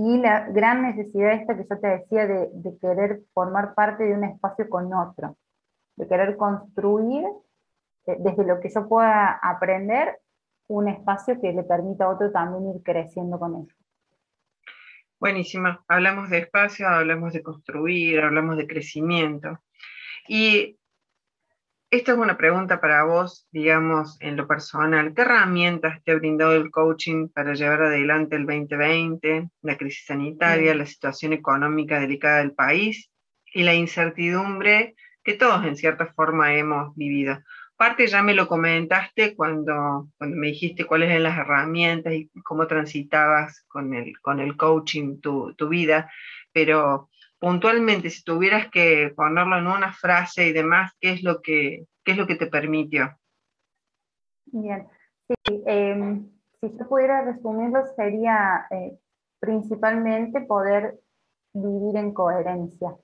y 0.01 0.17
la 0.17 0.47
gran 0.47 0.83
necesidad 0.83 1.33
esta 1.33 1.57
que 1.57 1.65
yo 1.69 1.77
te 1.77 1.87
decía 1.87 2.25
de, 2.25 2.77
querer 2.79 3.19
formar 3.33 3.73
parte 3.73 4.05
de 4.05 4.13
un 4.13 4.23
espacio 4.23 4.69
con 4.69 4.93
otro, 4.93 5.35
de 5.97 6.07
querer 6.07 6.37
construir 6.37 7.25
eh, 8.05 8.15
desde 8.17 8.45
lo 8.45 8.61
que 8.61 8.69
yo 8.73 8.87
pueda 8.87 9.37
aprender 9.43 10.17
un 10.67 10.87
espacio 10.87 11.41
que 11.41 11.51
le 11.51 11.63
permita 11.63 12.05
a 12.05 12.11
otro 12.11 12.31
también 12.31 12.77
ir 12.77 12.81
creciendo 12.81 13.37
con 13.37 13.61
eso. 13.61 13.75
Buenísima. 15.19 15.83
Hablamos 15.89 16.29
de 16.29 16.37
espacio, 16.37 16.87
hablamos 16.87 17.33
de 17.33 17.43
construir, 17.43 18.21
hablamos 18.21 18.55
de 18.55 18.67
crecimiento. 18.67 19.59
Y 20.29 20.78
esta 21.91 22.11
es 22.11 22.17
una 22.19 22.37
pregunta 22.37 22.79
para 22.79 23.03
vos, 23.03 23.47
digamos, 23.51 24.17
en 24.21 24.37
lo 24.37 24.47
personal. 24.47 25.13
¿Qué 25.15 25.23
herramientas 25.23 26.03
te 26.03 26.11
ha 26.11 26.15
brindado 26.15 26.53
el 26.53 26.69
coaching 26.69 27.29
para 27.29 27.53
llevar 27.53 27.81
adelante 27.81 28.35
el 28.35 28.45
2020, 28.45 29.49
la 29.63 29.75
crisis 29.75 30.05
sanitaria, 30.05 30.75
la 30.75 30.85
situación 30.85 31.33
económica 31.33 31.99
delicada 31.99 32.39
del 32.39 32.53
país 32.53 33.09
y 33.53 33.63
la 33.63 33.73
incertidumbre 33.73 34.95
que 35.23 35.33
todos 35.33 35.65
en 35.65 35.75
cierta 35.75 36.13
forma 36.13 36.53
hemos 36.53 36.95
vivido? 36.95 37.39
Parte 37.75 38.05
ya 38.05 38.21
me 38.21 38.35
lo 38.35 38.47
comentaste 38.47 39.35
cuando, 39.35 40.09
cuando 40.17 40.37
me 40.37 40.47
dijiste 40.47 40.85
cuáles 40.85 41.09
eran 41.09 41.23
las 41.23 41.39
herramientas 41.39 42.13
y 42.13 42.29
cómo 42.43 42.67
transitabas 42.67 43.65
con 43.67 43.95
el, 43.95 44.19
con 44.21 44.39
el 44.39 44.57
coaching 44.57 45.19
tu, 45.21 45.55
tu 45.55 45.69
vida, 45.69 46.11
pero 46.51 47.09
puntualmente, 47.39 48.09
si 48.09 48.23
tuvieras 48.23 48.69
que 48.69 49.13
ponerlo 49.15 49.57
en 49.57 49.67
una 49.67 49.93
frase 49.93 50.47
y 50.47 50.53
demás, 50.53 50.91
¿qué 50.99 51.13
es 51.13 51.23
lo 51.23 51.41
que, 51.41 51.85
es 52.05 52.17
lo 52.17 52.27
que 52.27 52.35
te 52.35 52.47
permitió? 52.47 53.17
Bien, 54.45 54.87
sí, 55.27 55.63
em, 55.65 56.29
si 56.59 56.77
yo 56.77 56.87
pudiera 56.87 57.23
resumirlo, 57.23 57.85
sería 57.95 58.67
eh, 58.71 58.97
principalmente 59.39 60.41
poder 60.41 60.99
vivir 61.53 61.97
en 61.97 62.13
coherencia. 62.13 62.95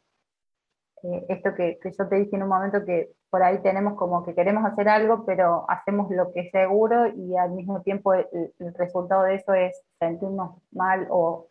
Eh, 1.03 1.25
esto 1.29 1.53
que, 1.55 1.79
yo 1.83 2.07
te 2.07 2.15
dije 2.15 2.35
en 2.35 2.43
un 2.43 2.49
momento 2.49 2.83
que 2.83 3.11
por 3.29 3.43
ahí 3.43 3.61
tenemos 3.61 3.95
como 3.95 4.25
que 4.25 4.33
queremos 4.33 4.65
hacer 4.65 4.89
algo, 4.89 5.25
pero 5.25 5.69
hacemos 5.69 6.09
lo 6.09 6.31
que 6.33 6.41
es 6.41 6.51
seguro 6.51 7.07
y 7.07 7.35
al 7.37 7.51
mismo 7.51 7.81
tiempo 7.81 8.13
el 8.13 8.51
resultado 8.75 9.23
de 9.23 9.35
eso 9.35 9.53
es 9.53 9.79
sentirnos 9.99 10.61
mal 10.71 11.07
o 11.09 11.49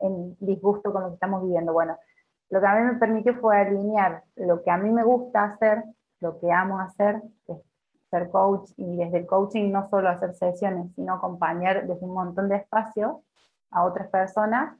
en 0.00 0.36
disgusto 0.40 0.92
con 0.92 1.02
lo 1.02 1.08
que 1.08 1.14
estamos 1.14 1.42
viviendo. 1.42 1.72
Bueno, 1.72 1.98
lo 2.50 2.60
que 2.60 2.66
a 2.66 2.74
mí 2.74 2.92
me 2.92 2.98
permitió 2.98 3.34
fue 3.36 3.58
alinear 3.58 4.24
lo 4.36 4.62
que 4.62 4.70
a 4.70 4.76
mí 4.76 4.90
me 4.90 5.04
gusta 5.04 5.44
hacer, 5.44 5.84
lo 6.20 6.38
que 6.38 6.50
amo 6.52 6.80
hacer, 6.80 7.22
que 7.46 7.52
es 7.52 7.58
ser 8.10 8.30
coach, 8.30 8.70
y 8.76 8.96
desde 8.96 9.18
el 9.18 9.26
coaching 9.26 9.70
no 9.70 9.88
solo 9.88 10.08
hacer 10.08 10.34
sesiones, 10.34 10.92
sino 10.96 11.14
acompañar 11.14 11.86
desde 11.86 12.04
un 12.04 12.14
montón 12.14 12.48
de 12.48 12.56
espacios 12.56 13.18
a 13.70 13.84
otras 13.84 14.08
personas, 14.08 14.76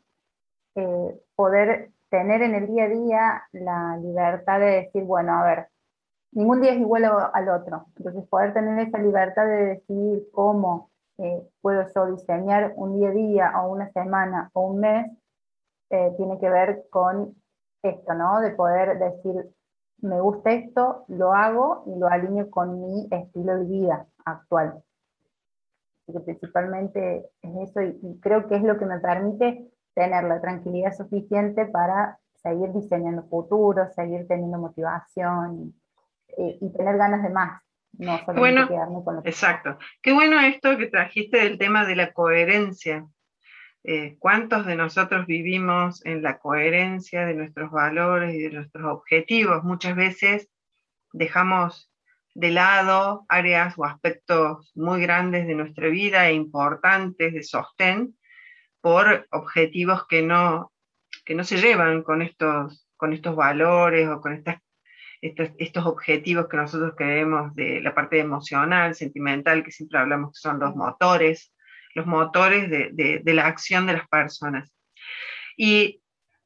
eh, 0.75 1.21
poder 1.37 1.93
tener 2.11 2.43
en 2.43 2.55
el 2.57 2.67
día 2.67 2.85
a 2.85 2.89
día 2.89 3.43
la 3.53 3.97
libertad 3.99 4.59
de 4.59 4.67
decir, 4.67 5.05
bueno, 5.05 5.33
a 5.35 5.45
ver, 5.45 5.69
ningún 6.33 6.61
día 6.61 6.73
es 6.73 6.81
igual 6.81 7.05
al 7.05 7.49
otro. 7.49 7.87
Entonces, 7.97 8.29
poder 8.29 8.53
tener 8.53 8.87
esa 8.87 8.99
libertad 8.99 9.47
de 9.47 9.65
decidir 9.67 10.29
cómo 10.33 10.90
eh, 11.23 11.47
puedo 11.61 11.85
yo 11.95 12.07
diseñar 12.07 12.73
un 12.77 12.99
día 12.99 13.11
a 13.11 13.13
día 13.13 13.53
o 13.61 13.73
una 13.73 13.91
semana 13.93 14.51
o 14.55 14.63
un 14.69 14.81
mes, 14.81 15.07
eh, 15.91 16.15
tiene 16.17 16.39
que 16.39 16.49
ver 16.49 16.85
con 16.89 17.35
esto, 17.83 18.15
¿no? 18.15 18.41
De 18.41 18.53
poder 18.53 18.99
decir, 18.99 19.51
me 19.99 20.19
gusta 20.21 20.53
esto, 20.53 21.05
lo 21.09 21.35
hago 21.35 21.85
y 21.87 21.99
lo 21.99 22.09
alineo 22.09 22.51
con 22.51 22.81
mi 22.81 23.07
estilo 23.11 23.59
de 23.59 23.65
vida 23.65 24.07
actual. 24.25 24.83
Así 26.03 26.13
que 26.13 26.21
principalmente 26.21 27.31
es 27.43 27.69
eso 27.69 27.83
y, 27.83 28.19
creo 28.21 28.47
que 28.49 28.57
es 28.57 28.63
lo 28.63 28.79
que 28.79 28.87
me 28.87 28.99
permite 28.99 29.71
tener 29.95 30.25
la 30.25 30.41
tranquilidad 30.41 30.93
suficiente 30.93 31.67
para 31.67 32.19
seguir 32.37 32.73
diseñando 32.73 33.25
futuro, 33.25 33.91
seguir 33.95 34.27
teniendo 34.27 34.59
motivación 34.59 35.75
y, 36.39 36.59
y 36.63 36.71
tener 36.71 36.97
ganas 36.97 37.23
de 37.23 37.29
más 37.29 37.61
bueno, 37.93 38.69
Exacto. 39.25 39.79
Qué 40.01 40.13
bueno 40.13 40.41
esto 40.41 40.77
que 40.79 40.87
trajiste 40.87 41.39
del 41.39 41.59
tema 41.59 41.85
de 41.85 41.97
la 41.97 42.13
coherencia. 42.13 43.07
Eh, 43.83 44.17
¿Cuántos 44.19 44.67
de 44.67 44.77
nosotros 44.77 45.27
vivimos 45.27 46.05
en 46.05 46.23
la 46.23 46.39
coherencia 46.39 47.25
de 47.25 47.35
nuestros 47.35 47.71
valores 47.71 48.35
y 48.35 48.43
de 48.43 48.51
nuestros 48.51 48.85
objetivos? 48.85 49.65
Muchas 49.65 49.97
veces 49.97 50.49
dejamos 51.13 51.91
de 52.35 52.51
lado 52.51 53.25
áreas 53.29 53.75
o 53.77 53.85
aspectos 53.85 54.71
muy 54.75 55.01
grandes 55.01 55.47
de 55.47 55.55
nuestra 55.55 55.89
vida 55.89 56.29
e 56.29 56.35
importantes 56.35 57.33
de 57.33 57.43
sostén 57.43 58.17
por 58.81 59.27
objetivos 59.31 60.07
que 60.07 60.23
no, 60.23 60.73
que 61.25 61.35
no 61.35 61.45
se 61.45 61.59
llevan 61.59 62.03
con 62.03 62.23
estos, 62.23 62.87
con 62.97 63.13
estos 63.13 63.35
valores 63.35 64.09
o 64.09 64.21
con 64.21 64.35
estas 64.35 64.57
estos, 65.21 65.87
objetivos 65.87 66.49
que 66.49 66.57
nosotros 66.57 66.95
creemos 66.97 67.55
de 67.55 67.81
la 67.81 67.95
parte 67.95 68.19
emocional, 68.19 68.95
sentimental, 68.95 69.63
que 69.63 69.71
siempre 69.71 69.99
hablamos 69.99 70.33
que 70.33 70.41
son 70.41 70.59
los 70.59 70.75
motores, 70.75 71.53
los 71.95 72.07
motores 72.07 72.71
de, 72.71 73.21
de, 73.23 73.35
la 73.35 73.47
acción 73.47 73.87
de 73.87 73.95
las 73.95 74.09
personas. 74.09 74.73
¿Y 75.57 76.01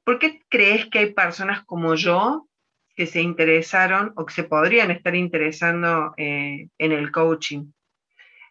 por 0.05 0.19
qué 0.19 0.41
crees 0.49 0.87
que 0.87 1.01
hay 1.01 1.13
personas 1.13 1.65
como 1.65 1.95
yo 1.95 2.49
que 2.97 3.07
se 3.07 3.21
interesaron 3.21 4.13
o 4.17 4.27
que 4.27 4.35
se 4.35 4.45
podrían 4.45 4.91
estar 4.91 5.15
interesando 5.15 6.15
eh, 6.17 6.69
en 6.79 6.93
el 6.93 7.11
coaching? 7.13 7.67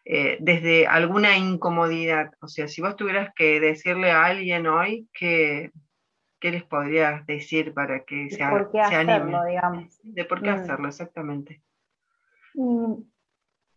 Eh, 0.06 0.36
desde 0.38 0.86
alguna 0.86 1.38
incomodidad. 1.38 2.32
O 2.42 2.48
sea, 2.48 2.68
si 2.68 2.82
vos 2.82 2.94
tuvieras 2.94 3.32
que 3.34 3.58
decirle 3.58 4.10
a 4.10 4.26
alguien 4.26 4.66
hoy 4.66 5.08
que 5.14 5.70
¿qué 6.44 6.50
les 6.50 6.64
podrías 6.64 7.24
decir 7.24 7.72
para 7.72 8.04
que 8.04 8.28
se, 8.28 8.46
por 8.46 8.70
qué 8.70 8.78
hacerlo, 8.78 9.44
digamos. 9.46 9.98
De 10.02 10.26
por 10.26 10.42
qué 10.42 10.50
mm. 10.50 10.54
hacerlo, 10.54 10.88
exactamente. 10.88 11.62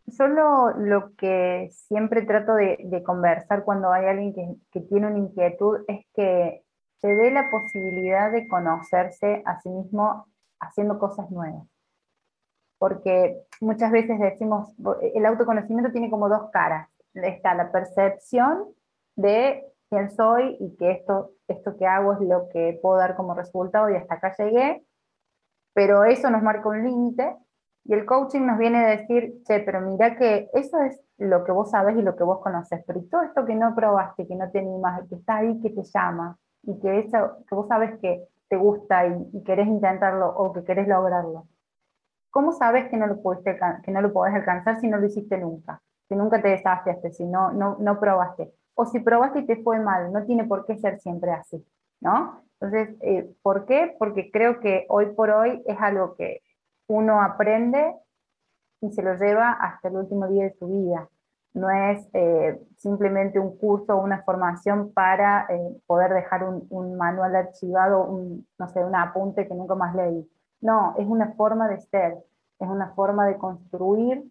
solo 0.10 0.72
lo 0.72 1.16
que 1.16 1.70
siempre 1.72 2.24
trato 2.24 2.56
de, 2.56 3.02
conversar 3.06 3.64
cuando 3.64 3.94
hay 3.94 4.08
alguien 4.08 4.34
que, 4.70 4.82
tiene 4.82 5.08
una 5.08 5.18
inquietud 5.18 5.86
es 5.88 6.06
que 6.14 6.66
se 6.98 7.08
dé 7.08 7.32
la 7.32 7.50
posibilidad 7.50 8.34
de 8.34 8.50
conocerse 8.50 9.44
a 9.46 9.62
sí 9.62 9.70
mismo 9.70 10.28
haciendo 10.60 11.00
cosas 11.00 11.32
nuevas. 11.32 11.66
Porque 12.78 13.44
muchas 13.62 13.94
veces 13.94 14.20
decimos, 14.20 14.76
el 15.16 15.26
autoconocimiento 15.26 15.94
tiene 15.94 16.10
como 16.10 16.28
dos 16.28 16.50
caras. 16.52 16.90
Está 17.14 17.54
la 17.54 17.72
percepción 17.72 18.66
de 19.16 19.64
quién 19.90 20.10
soy 20.12 20.58
y 20.60 20.76
que 20.78 20.92
esto, 20.92 21.32
esto 21.48 21.78
que 21.78 21.86
hago 21.86 22.14
es 22.14 22.22
lo 22.22 22.50
que 22.50 22.80
puedo 22.82 22.98
dar 22.98 23.16
como 23.16 23.34
resultado 23.34 23.90
y 23.90 23.96
hasta 23.96 24.16
acá 24.16 24.36
llegué, 24.38 24.84
pero 25.74 26.04
eso 26.04 26.30
nos 26.30 26.42
marca 26.42 26.70
un 26.70 26.84
límite 26.84 27.36
y 27.86 27.94
el 27.94 28.06
coaching 28.06 28.42
nos 28.42 28.58
viene 28.58 28.84
a 28.84 28.90
decir, 28.90 29.42
che, 29.46 29.62
pero 29.62 29.80
mira 29.82 30.18
que 30.18 30.50
eso 30.54 30.78
es 30.82 31.02
lo 31.18 31.44
que 31.44 31.54
vos 31.54 31.72
sabes 31.72 31.96
y 31.98 32.02
lo 32.02 32.16
que 32.16 32.24
vos 32.24 32.40
conoces, 32.40 32.84
pero 32.86 33.02
todo 33.10 33.24
esto 33.24 33.46
que 33.46 33.56
no 33.56 33.74
probaste, 33.74 34.28
que 34.28 34.36
no 34.36 34.52
te 34.52 34.60
animas, 34.60 35.08
que 35.08 35.16
está 35.16 35.38
ahí, 35.38 35.60
que 35.62 35.70
te 35.70 35.84
llama, 35.84 36.38
y 36.64 36.80
que, 36.80 37.00
eso, 37.00 37.38
que 37.48 37.56
vos 37.56 37.68
sabes 37.68 37.98
que 38.00 38.28
te 38.50 38.58
gusta 38.58 39.08
y, 39.08 39.44
querés 39.44 39.68
intentarlo 39.68 40.28
o 40.28 40.52
que 40.54 40.64
querés 40.64 40.88
lograrlo. 40.88 41.48
¿Cómo 42.30 42.52
sabes 42.52 42.90
que 42.90 42.98
no, 42.98 43.08
lo 43.08 43.22
pudiste, 43.22 43.58
que 43.84 43.92
no 43.92 44.02
lo 44.02 44.14
podés 44.14 44.36
alcanzar 44.36 44.80
si 44.80 44.88
no 44.88 44.98
lo 44.98 45.08
hiciste 45.08 45.38
nunca? 45.38 45.82
Si 46.08 46.16
nunca 46.16 46.42
te 46.42 46.50
desafiaste, 46.50 47.12
si 47.12 47.26
no, 47.26 47.52
no, 47.52 47.78
no 47.80 48.00
probaste. 48.00 48.54
O 48.80 48.86
si 48.86 49.00
probaste 49.00 49.40
y 49.40 49.46
te 49.46 49.64
fue 49.64 49.80
mal, 49.80 50.14
no 50.14 50.24
tiene 50.26 50.44
por 50.46 50.66
qué 50.66 50.78
ser 50.78 51.00
siempre 51.00 51.32
así, 51.32 51.66
¿no? 52.00 52.44
Entonces, 52.60 52.96
eh, 53.02 53.28
¿por 53.42 53.66
qué? 53.66 53.96
Porque 53.98 54.30
creo 54.30 54.60
que 54.60 54.86
hoy 54.90 55.08
por 55.16 55.32
hoy 55.32 55.64
es 55.66 55.78
algo 55.80 56.16
que 56.16 56.42
uno 56.88 57.22
aprende 57.22 57.96
y 58.82 58.92
se 58.92 59.02
lo 59.02 59.16
lleva 59.16 59.52
hasta 59.52 59.88
el 59.88 59.96
último 59.96 60.28
día 60.28 60.44
de 60.44 60.54
su 60.54 60.68
vida. 60.68 61.10
No 61.54 61.72
es 61.72 62.08
eh, 62.14 62.62
simplemente 62.78 63.40
un 63.40 63.58
curso 63.58 63.96
o 63.96 64.04
una 64.04 64.22
formación 64.22 64.94
para 64.94 65.48
eh, 65.50 65.82
poder 65.88 66.14
dejar 66.14 66.44
un, 66.44 66.98
manual 66.98 67.36
archivado, 67.36 68.06
un, 68.06 68.48
no 68.60 68.68
sé, 68.68 68.84
un 68.86 68.96
apunte 68.96 69.48
que 69.48 69.56
nunca 69.56 69.74
más 69.74 69.96
leí. 69.96 70.30
No, 70.62 70.94
es 71.00 71.08
una 71.08 71.34
forma 71.34 71.68
de 71.68 71.82
ser, 71.82 72.18
es 72.60 72.68
una 72.68 72.94
forma 72.94 73.26
de 73.26 73.38
construir 73.38 74.24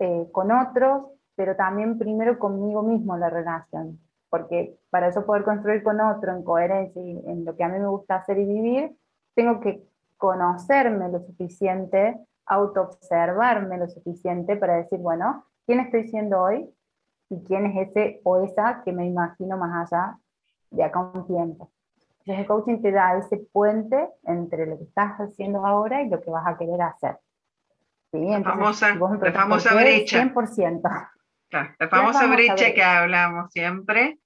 eh, 0.00 0.28
con 0.32 0.50
otros, 0.50 1.13
pero 1.36 1.56
también 1.56 1.98
primero 1.98 2.38
conmigo 2.38 2.82
mismo 2.82 3.16
la 3.16 3.30
relación. 3.30 3.98
Porque 4.30 4.76
para 4.90 5.08
eso 5.08 5.24
poder 5.24 5.44
construir 5.44 5.82
con 5.82 6.00
otro 6.00 6.32
en 6.32 6.42
coherencia 6.42 7.00
y 7.00 7.22
en 7.26 7.44
lo 7.44 7.56
que 7.56 7.64
a 7.64 7.68
mí 7.68 7.78
me 7.78 7.86
gusta 7.86 8.16
hacer 8.16 8.38
y 8.38 8.44
vivir, 8.44 8.96
tengo 9.34 9.60
que 9.60 9.82
conocerme 10.16 11.08
lo 11.08 11.20
suficiente, 11.20 12.18
autoobservarme 12.46 13.78
lo 13.78 13.88
suficiente 13.88 14.56
para 14.56 14.76
decir, 14.76 14.98
bueno, 14.98 15.44
¿quién 15.66 15.80
estoy 15.80 16.08
siendo 16.08 16.40
hoy? 16.40 16.68
¿Y 17.30 17.42
quién 17.44 17.66
es 17.66 17.88
ese 17.88 18.20
o 18.24 18.42
esa 18.42 18.82
que 18.84 18.92
me 18.92 19.06
imagino 19.06 19.56
más 19.56 19.92
allá 19.92 20.18
de 20.70 20.84
acá 20.84 21.00
un 21.00 21.26
tiempo? 21.26 21.70
Entonces 22.20 22.40
el 22.40 22.46
coaching 22.46 22.80
te 22.80 22.90
da 22.90 23.18
ese 23.18 23.36
puente 23.52 24.08
entre 24.24 24.66
lo 24.66 24.78
que 24.78 24.84
estás 24.84 25.18
haciendo 25.20 25.64
ahora 25.66 26.02
y 26.02 26.08
lo 26.08 26.20
que 26.20 26.30
vas 26.30 26.46
a 26.46 26.56
querer 26.56 26.80
hacer. 26.80 27.18
¿Sí? 28.10 28.26
la 28.26 28.42
famosa, 28.42 28.94
la 28.94 29.32
famosa 29.32 29.74
brecha. 29.74 30.22
100%. 30.22 31.10
La 31.50 31.88
famosa 31.88 32.26
brecha 32.26 32.74
que 32.74 32.82
hablamos 32.82 33.52
siempre, 33.52 34.18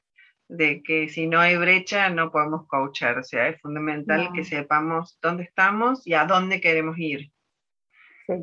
de 0.49 0.83
que 0.83 1.09
si 1.09 1.27
no 1.27 1.41
hay 1.41 1.57
brecha 1.57 2.09
no 2.09 2.31
podemos 2.31 2.67
coachar, 2.67 3.19
o 3.19 3.23
sea, 3.23 3.49
es 3.49 3.61
fundamental 3.61 4.31
que 4.33 4.45
sepamos 4.45 5.19
dónde 5.21 5.45
estamos 5.45 6.07
y 6.07 6.15
a 6.15 6.25
dónde 6.25 6.61
queremos 6.61 6.99
ir. 6.99 7.31
Sí. 8.27 8.35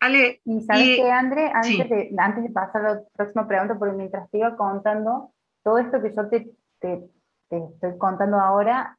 Ale, 0.00 0.40
y 0.44 0.60
sabes 0.62 0.96
que, 0.96 1.10
André, 1.10 1.52
antes, 1.54 1.88
de, 1.88 2.14
antes 2.18 2.42
de 2.42 2.50
pasar 2.50 2.86
a 2.86 2.94
la 2.94 3.02
próxima 3.14 3.46
pregunta, 3.46 3.78
porque 3.78 3.94
mientras 3.94 4.28
te 4.30 4.38
iba 4.38 4.56
contando, 4.56 5.32
todo 5.62 5.78
esto 5.78 6.02
que 6.02 6.12
yo 6.12 6.28
te, 6.28 6.50
te, 6.80 7.08
estoy 7.50 7.98
contando 7.98 8.40
ahora 8.40 8.98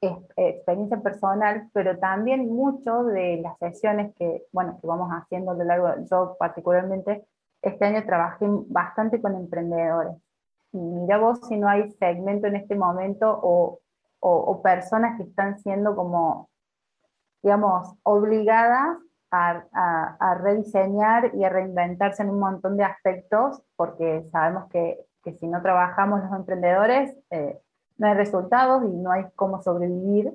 es 0.00 0.12
experiencia 0.36 1.00
personal, 1.00 1.68
pero 1.72 1.98
también 1.98 2.48
mucho 2.48 3.04
de 3.04 3.42
las 3.42 3.56
sesiones 3.58 4.12
que, 4.18 4.42
bueno, 4.52 4.76
que 4.80 4.86
vamos 4.86 5.08
haciendo 5.10 5.52
a 5.52 5.54
lo 5.54 5.64
largo, 5.64 5.94
yo 6.10 6.36
particularmente 6.38 7.24
este 7.64 7.84
año 7.84 8.04
trabajé 8.04 8.46
bastante 8.68 9.20
con 9.20 9.34
emprendedores 9.34 10.16
mira 10.74 11.18
vos 11.18 11.40
si 11.48 11.56
no 11.56 11.68
hay 11.68 11.90
segmento 11.92 12.46
en 12.46 12.56
este 12.56 12.74
momento 12.74 13.38
o, 13.42 13.80
personas 14.62 15.18
que 15.18 15.24
están 15.24 15.58
siendo 15.58 15.94
como, 15.94 16.48
digamos, 17.42 17.94
obligadas 18.02 18.96
a, 19.30 20.38
rediseñar 20.40 21.34
y 21.34 21.44
a 21.44 21.50
reinventarse 21.50 22.22
en 22.22 22.30
un 22.30 22.38
montón 22.38 22.78
de 22.78 22.84
aspectos, 22.84 23.60
porque 23.76 24.24
sabemos 24.32 24.70
que, 24.70 25.04
si 25.38 25.46
no 25.46 25.60
trabajamos 25.60 26.22
los 26.22 26.32
emprendedores, 26.32 27.14
eh, 27.30 27.58
no 27.98 28.06
hay 28.06 28.14
resultados 28.14 28.84
y 28.84 28.96
no 28.96 29.10
hay 29.10 29.24
cómo 29.36 29.60
sobrevivir. 29.62 30.32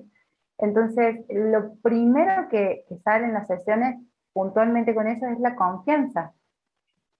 Entonces, 0.59 1.25
lo 1.29 1.73
primero 1.81 2.49
que, 2.49 2.85
que 2.87 2.97
sale 2.99 3.25
en 3.25 3.33
las 3.33 3.47
sesiones 3.47 3.99
puntualmente 4.33 4.93
con 4.93 5.07
eso 5.07 5.25
es 5.25 5.39
la 5.39 5.55
confianza. 5.55 6.33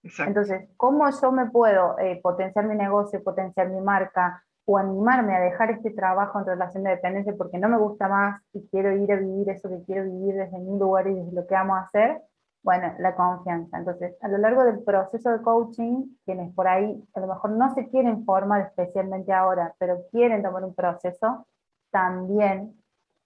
Entonces, 0.02 0.68
¿cómo 0.76 1.08
yo 1.10 1.32
me 1.32 1.50
puedo 1.50 1.98
eh, 1.98 2.20
potenciar 2.22 2.66
mi 2.66 2.74
negocio, 2.74 3.22
potenciar 3.22 3.68
mi 3.68 3.80
marca 3.80 4.42
o 4.64 4.78
animarme 4.78 5.36
a 5.36 5.40
dejar 5.40 5.70
este 5.70 5.90
trabajo 5.90 6.38
en 6.38 6.46
relación 6.46 6.84
de 6.84 6.90
dependencia 6.90 7.34
porque 7.36 7.58
no 7.58 7.68
me 7.68 7.76
gusta 7.76 8.08
más 8.08 8.40
y 8.52 8.66
quiero 8.68 8.92
ir 8.96 9.12
a 9.12 9.16
vivir 9.16 9.50
eso 9.50 9.68
que 9.68 9.82
quiero 9.84 10.04
vivir 10.04 10.34
desde 10.34 10.58
mi 10.58 10.78
lugar 10.78 11.06
y 11.08 11.14
desde 11.14 11.32
lo 11.32 11.46
que 11.46 11.54
vamos 11.54 11.78
a 11.78 11.82
hacer? 11.82 12.22
Bueno, 12.62 12.92
la 12.98 13.14
confianza. 13.14 13.78
Entonces, 13.78 14.14
a 14.20 14.28
lo 14.28 14.38
largo 14.38 14.64
del 14.64 14.82
proceso 14.82 15.30
de 15.30 15.42
coaching, 15.42 16.14
quienes 16.24 16.54
por 16.54 16.68
ahí 16.68 17.02
a 17.14 17.20
lo 17.20 17.26
mejor 17.26 17.50
no 17.52 17.74
se 17.74 17.88
quieren 17.88 18.24
formar 18.24 18.60
especialmente 18.62 19.32
ahora, 19.32 19.74
pero 19.78 20.02
quieren 20.10 20.42
tomar 20.42 20.64
un 20.64 20.74
proceso, 20.74 21.46
también 21.90 22.74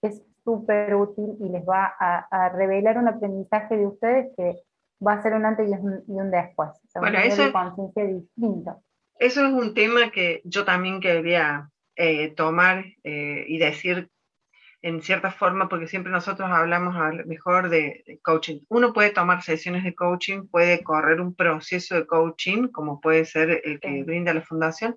es 0.01 0.23
súper 0.43 0.95
útil 0.95 1.35
y 1.39 1.49
les 1.49 1.65
va 1.67 1.93
a, 1.99 2.27
a 2.29 2.49
revelar 2.49 2.97
un 2.97 3.07
aprendizaje 3.07 3.77
de 3.77 3.87
ustedes 3.87 4.33
que 4.37 4.63
va 5.05 5.13
a 5.13 5.21
ser 5.21 5.33
un 5.33 5.45
antes 5.45 5.69
y 5.69 5.71
un, 5.73 6.31
después. 6.31 6.69
bueno, 6.95 7.19
eso, 7.19 7.51
Eso 9.17 9.45
es 9.45 9.53
un 9.53 9.73
tema 9.73 10.11
que 10.11 10.41
yo 10.43 10.65
también 10.65 10.99
quería 10.99 11.69
eh, 11.95 12.33
tomar 12.35 12.85
eh, 13.03 13.45
y 13.47 13.57
decir 13.57 14.09
en 14.85 15.01
cierta 15.01 15.31
forma, 15.31 15.67
porque 15.67 15.87
siempre 15.87 16.11
nosotros 16.11 16.47
hablamos 16.51 16.95
a 16.95 17.09
mejor 17.25 17.69
de, 17.69 18.19
coaching. 18.21 18.59
Uno 18.69 18.93
puede 18.93 19.09
tomar 19.09 19.41
sesiones 19.41 19.83
de 19.83 19.95
coaching, 19.95 20.47
puede 20.47 20.83
correr 20.83 21.21
un 21.21 21.33
proceso 21.33 21.95
de 21.95 22.05
coaching, 22.05 22.67
como 22.67 23.01
puede 23.01 23.25
ser 23.25 23.61
el 23.63 23.79
que 23.79 24.03
brinda 24.03 24.31
la 24.31 24.43
fundación, 24.43 24.95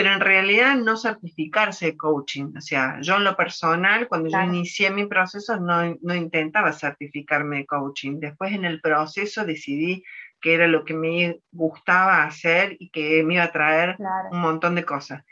pero 0.00 0.14
en 0.14 0.20
realidad 0.20 0.76
no 0.76 0.96
certificarse 0.96 1.84
de 1.84 1.96
coaching. 1.98 2.54
O 2.56 2.60
sea, 2.62 3.02
yo 3.02 3.16
en 3.16 3.24
lo 3.24 3.36
personal, 3.36 4.08
cuando 4.08 4.30
yo 4.30 4.40
inicié 4.40 4.90
mi 4.90 5.04
proceso, 5.04 5.60
no, 5.60 5.94
no, 6.00 6.14
intentaba 6.14 6.72
certificarme 6.72 7.58
de 7.58 7.66
coaching. 7.66 8.18
Después 8.18 8.54
en 8.54 8.64
el 8.64 8.80
proceso 8.80 9.44
decidí 9.44 10.02
que 10.40 10.54
era 10.54 10.68
lo 10.68 10.86
que 10.86 10.94
me 10.94 11.40
gustaba 11.52 12.24
hacer 12.24 12.78
y 12.78 12.88
que 12.88 13.22
me 13.24 13.34
iba 13.34 13.42
a 13.42 13.52
traer 13.52 13.98
un 14.30 14.40
montón 14.40 14.74
de 14.74 14.86
cosas. 14.86 15.22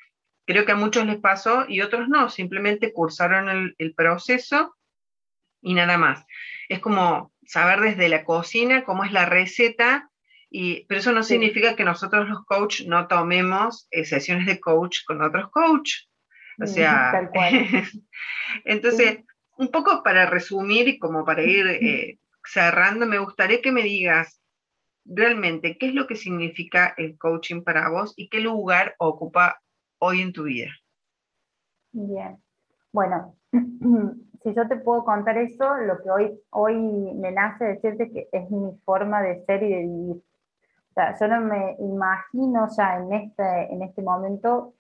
Creo 0.47 0.67
que 0.67 0.73
a 0.73 0.77
muchos 0.77 1.07
les 1.07 1.17
pasó 1.17 1.65
y 1.67 1.81
otros 1.81 2.11
no, 2.11 2.29
simplemente 2.29 2.93
cursaron 2.93 3.49
el, 3.49 3.75
el 3.79 3.95
proceso 3.95 4.77
y 5.63 5.73
nada 5.73 5.97
más. 5.97 6.27
Es 6.69 6.81
como 6.81 7.33
saber 7.47 7.81
desde 7.81 8.11
la 8.11 8.23
cocina 8.23 8.85
cómo 8.85 9.05
es 9.05 9.13
la 9.13 9.25
receta 9.25 10.08
pero 10.51 11.01
eso 11.01 11.13
no 11.13 11.23
significa 11.23 11.77
que 11.77 11.85
nosotros 11.85 12.29
los 12.29 12.45
coach 12.45 12.83
no 12.87 13.07
tomemos 13.07 13.87
eh, 13.91 14.05
sesiones 14.05 14.47
de 14.47 14.61
coach 14.61 15.01
con 15.07 15.23
otros 15.23 15.51
coach. 15.51 15.93
O 16.61 16.67
sea, 16.67 17.31
entonces, 18.65 19.19
un 19.57 19.71
poco 19.71 20.03
para 20.03 20.27
resumir 20.27 20.89
y 20.89 20.99
como 20.99 21.25
para 21.25 21.43
ir 21.43 21.67
eh, 21.67 22.19
cerrando, 22.45 23.07
me 23.07 23.19
gustaría 23.19 23.61
que 23.61 23.73
me 23.73 23.83
digas 23.83 24.41
realmente 25.05 25.79
qué 25.79 25.89
es 25.89 25.95
lo 25.95 26.07
que 26.07 26.17
significa 26.17 26.95
el 26.97 27.17
coaching 27.17 27.63
para 27.63 27.89
vos 27.91 28.15
y 28.17 28.29
qué 28.29 28.41
lugar 28.41 28.95
ocupa 28.99 29.61
hoy 29.99 30.21
en 30.23 30.33
tu 30.33 30.45
vida. 30.45 30.71
Bien, 31.93 32.37
bueno, 32.93 33.37
si 33.53 34.55
yo 34.55 34.69
te 34.69 34.77
puedo 34.77 35.05
contar 35.05 35.39
eso, 35.39 35.77
lo 35.77 36.03
que 36.03 36.11
hoy, 36.11 36.41
hoy 36.51 36.75
me 37.15 37.33
nace 37.33 37.65
decirte 37.65 38.11
que 38.11 38.29
es 38.33 38.51
mi 38.51 38.77
forma 38.85 39.23
de 39.23 39.45
ser 39.45 39.63
y 39.63 39.71
de 39.71 39.81
vivir 39.81 40.23
yo 41.19 41.29
no 41.29 41.41
me 41.41 41.77
imagino 41.79 42.69
ya 42.77 42.97
en 42.97 43.13
este, 43.13 43.73
en 43.73 43.83
este 43.83 44.03
momento 44.03 44.75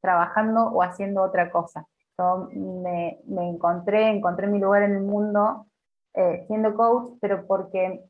trabajando 0.00 0.66
o 0.66 0.82
haciendo 0.82 1.22
otra 1.22 1.50
cosa. 1.50 1.86
Yo 2.18 2.48
me, 2.52 3.20
encontré, 3.26 4.10
encontré 4.10 4.46
mi 4.46 4.58
lugar 4.58 4.82
en 4.82 4.96
el 4.96 5.02
mundo 5.02 5.66
eh, 6.14 6.44
siendo 6.46 6.74
coach, 6.74 7.18
pero 7.20 7.46
porque 7.46 8.04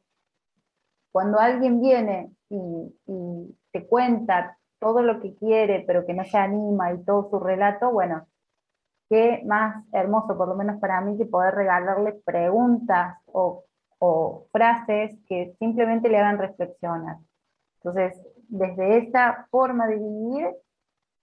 cuando 1.12 1.38
alguien 1.38 1.80
viene 1.80 2.32
y, 2.48 2.94
y, 3.06 3.58
te 3.72 3.86
cuenta 3.86 4.58
todo 4.78 5.02
lo 5.02 5.20
que 5.20 5.34
quiere, 5.36 5.84
pero 5.86 6.04
que 6.04 6.14
no 6.14 6.24
se 6.24 6.36
anima 6.36 6.92
y 6.92 7.02
todo 7.04 7.28
su 7.30 7.40
relato, 7.40 7.90
bueno, 7.90 8.26
qué 9.08 9.42
más 9.46 9.84
hermoso, 9.92 10.36
por 10.36 10.48
lo 10.48 10.54
menos 10.54 10.80
para 10.80 11.00
mí, 11.00 11.16
que 11.16 11.26
poder 11.26 11.54
regalarle 11.54 12.12
preguntas 12.24 13.16
o 13.26 13.64
o 14.06 14.48
frases 14.52 15.16
que 15.26 15.54
simplemente 15.58 16.10
le 16.10 16.18
hagan 16.18 16.38
reflexionar. 16.38 17.16
Entonces, 17.76 18.12
desde 18.48 18.98
esa 18.98 19.46
forma 19.50 19.86
de 19.86 19.96
vivir, 19.96 20.48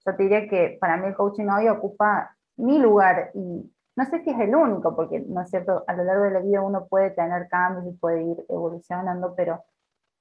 yo 0.03 0.15
te 0.15 0.23
diría 0.23 0.47
que 0.47 0.77
para 0.81 0.97
mí 0.97 1.07
el 1.07 1.15
coaching 1.15 1.47
hoy 1.47 1.67
ocupa 1.67 2.35
mi 2.57 2.79
lugar 2.79 3.29
y 3.35 3.71
no 3.95 4.05
sé 4.05 4.23
si 4.23 4.31
es 4.31 4.39
el 4.39 4.55
único, 4.55 4.95
porque 4.95 5.19
no 5.19 5.41
es 5.41 5.49
cierto, 5.51 5.83
a 5.85 5.93
lo 5.93 6.03
largo 6.03 6.23
de 6.23 6.31
la 6.31 6.39
vida 6.39 6.61
uno 6.61 6.87
puede 6.87 7.11
tener 7.11 7.47
cambios 7.49 7.85
y 7.85 7.97
puede 7.97 8.23
ir 8.23 8.37
evolucionando, 8.49 9.35
pero 9.35 9.63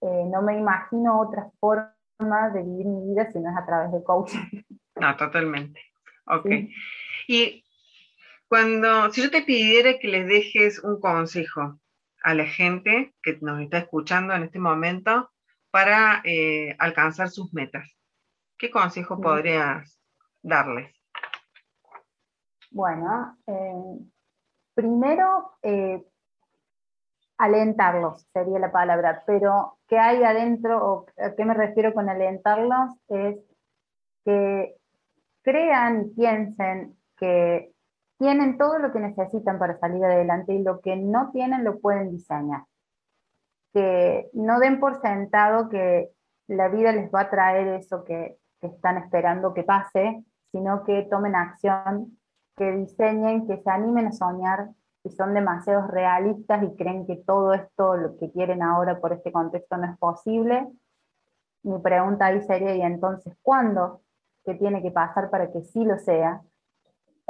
eh, 0.02 0.24
no 0.30 0.42
me 0.42 0.58
imagino 0.58 1.18
otra 1.18 1.50
forma 1.60 1.94
de 2.52 2.62
vivir 2.62 2.86
mi 2.86 3.08
vida 3.10 3.30
si 3.32 3.38
no 3.38 3.50
es 3.50 3.56
a 3.56 3.64
través 3.64 3.92
de 3.92 4.04
coaching. 4.04 4.62
No, 4.96 5.16
totalmente. 5.16 5.80
Ok. 6.26 6.46
Y 7.26 7.64
cuando, 8.48 9.10
si 9.12 9.22
yo 9.22 9.30
te 9.30 9.42
pidiera 9.42 9.98
que 9.98 10.08
les 10.08 10.26
dejes 10.26 10.84
un 10.84 11.00
consejo 11.00 11.78
a 12.22 12.34
la 12.34 12.44
gente 12.44 13.14
que 13.22 13.38
nos 13.40 13.60
está 13.60 13.78
escuchando 13.78 14.34
en 14.34 14.44
este 14.44 14.58
momento 14.58 15.30
para 15.70 16.20
eh, 16.24 16.74
alcanzar 16.78 17.30
sus 17.30 17.52
metas, 17.52 17.88
¿qué 18.58 18.70
consejo 18.70 19.20
podrías 19.20 20.00
darles? 20.42 20.94
Bueno, 22.70 23.36
eh, 23.46 23.98
primero, 24.74 25.52
eh, 25.62 26.04
alentarlos 27.38 28.26
sería 28.32 28.58
la 28.58 28.70
palabra, 28.70 29.22
pero 29.26 29.78
¿qué 29.88 29.98
hay 29.98 30.22
adentro 30.22 30.84
o 30.84 31.06
a 31.18 31.34
qué 31.34 31.44
me 31.44 31.54
refiero 31.54 31.94
con 31.94 32.08
alentarlos? 32.08 32.90
Es 33.08 33.38
que 34.24 34.76
crean 35.42 36.02
y 36.02 36.14
piensen 36.14 36.96
que 37.16 37.72
tienen 38.20 38.58
todo 38.58 38.78
lo 38.78 38.92
que 38.92 39.00
necesitan 39.00 39.58
para 39.58 39.78
salir 39.78 40.04
adelante 40.04 40.52
y 40.52 40.62
lo 40.62 40.82
que 40.82 40.94
no 40.94 41.30
tienen 41.30 41.64
lo 41.64 41.80
pueden 41.80 42.10
diseñar. 42.10 42.64
Que 43.72 44.28
no 44.34 44.60
den 44.60 44.78
por 44.78 45.00
sentado 45.00 45.70
que 45.70 46.10
la 46.46 46.68
vida 46.68 46.92
les 46.92 47.10
va 47.10 47.22
a 47.22 47.30
traer 47.30 47.68
eso 47.68 48.04
que, 48.04 48.36
que 48.60 48.66
están 48.66 48.98
esperando 48.98 49.54
que 49.54 49.62
pase, 49.62 50.22
sino 50.52 50.84
que 50.84 51.08
tomen 51.10 51.34
acción, 51.34 52.18
que 52.56 52.72
diseñen, 52.72 53.46
que 53.46 53.56
se 53.56 53.70
animen 53.70 54.08
a 54.08 54.12
soñar, 54.12 54.68
que 55.02 55.08
son 55.08 55.32
demasiado 55.32 55.86
realistas 55.86 56.62
y 56.62 56.76
creen 56.76 57.06
que 57.06 57.16
todo 57.16 57.54
esto, 57.54 57.96
lo 57.96 58.18
que 58.18 58.30
quieren 58.30 58.62
ahora 58.62 59.00
por 59.00 59.14
este 59.14 59.32
contexto 59.32 59.78
no 59.78 59.90
es 59.90 59.98
posible. 59.98 60.68
Mi 61.62 61.78
pregunta 61.78 62.26
ahí 62.26 62.42
sería, 62.42 62.76
¿y 62.76 62.82
entonces 62.82 63.34
cuándo? 63.40 64.02
¿Qué 64.44 64.56
tiene 64.56 64.82
que 64.82 64.90
pasar 64.90 65.30
para 65.30 65.50
que 65.50 65.62
sí 65.62 65.86
lo 65.86 65.96
sea? 65.96 66.42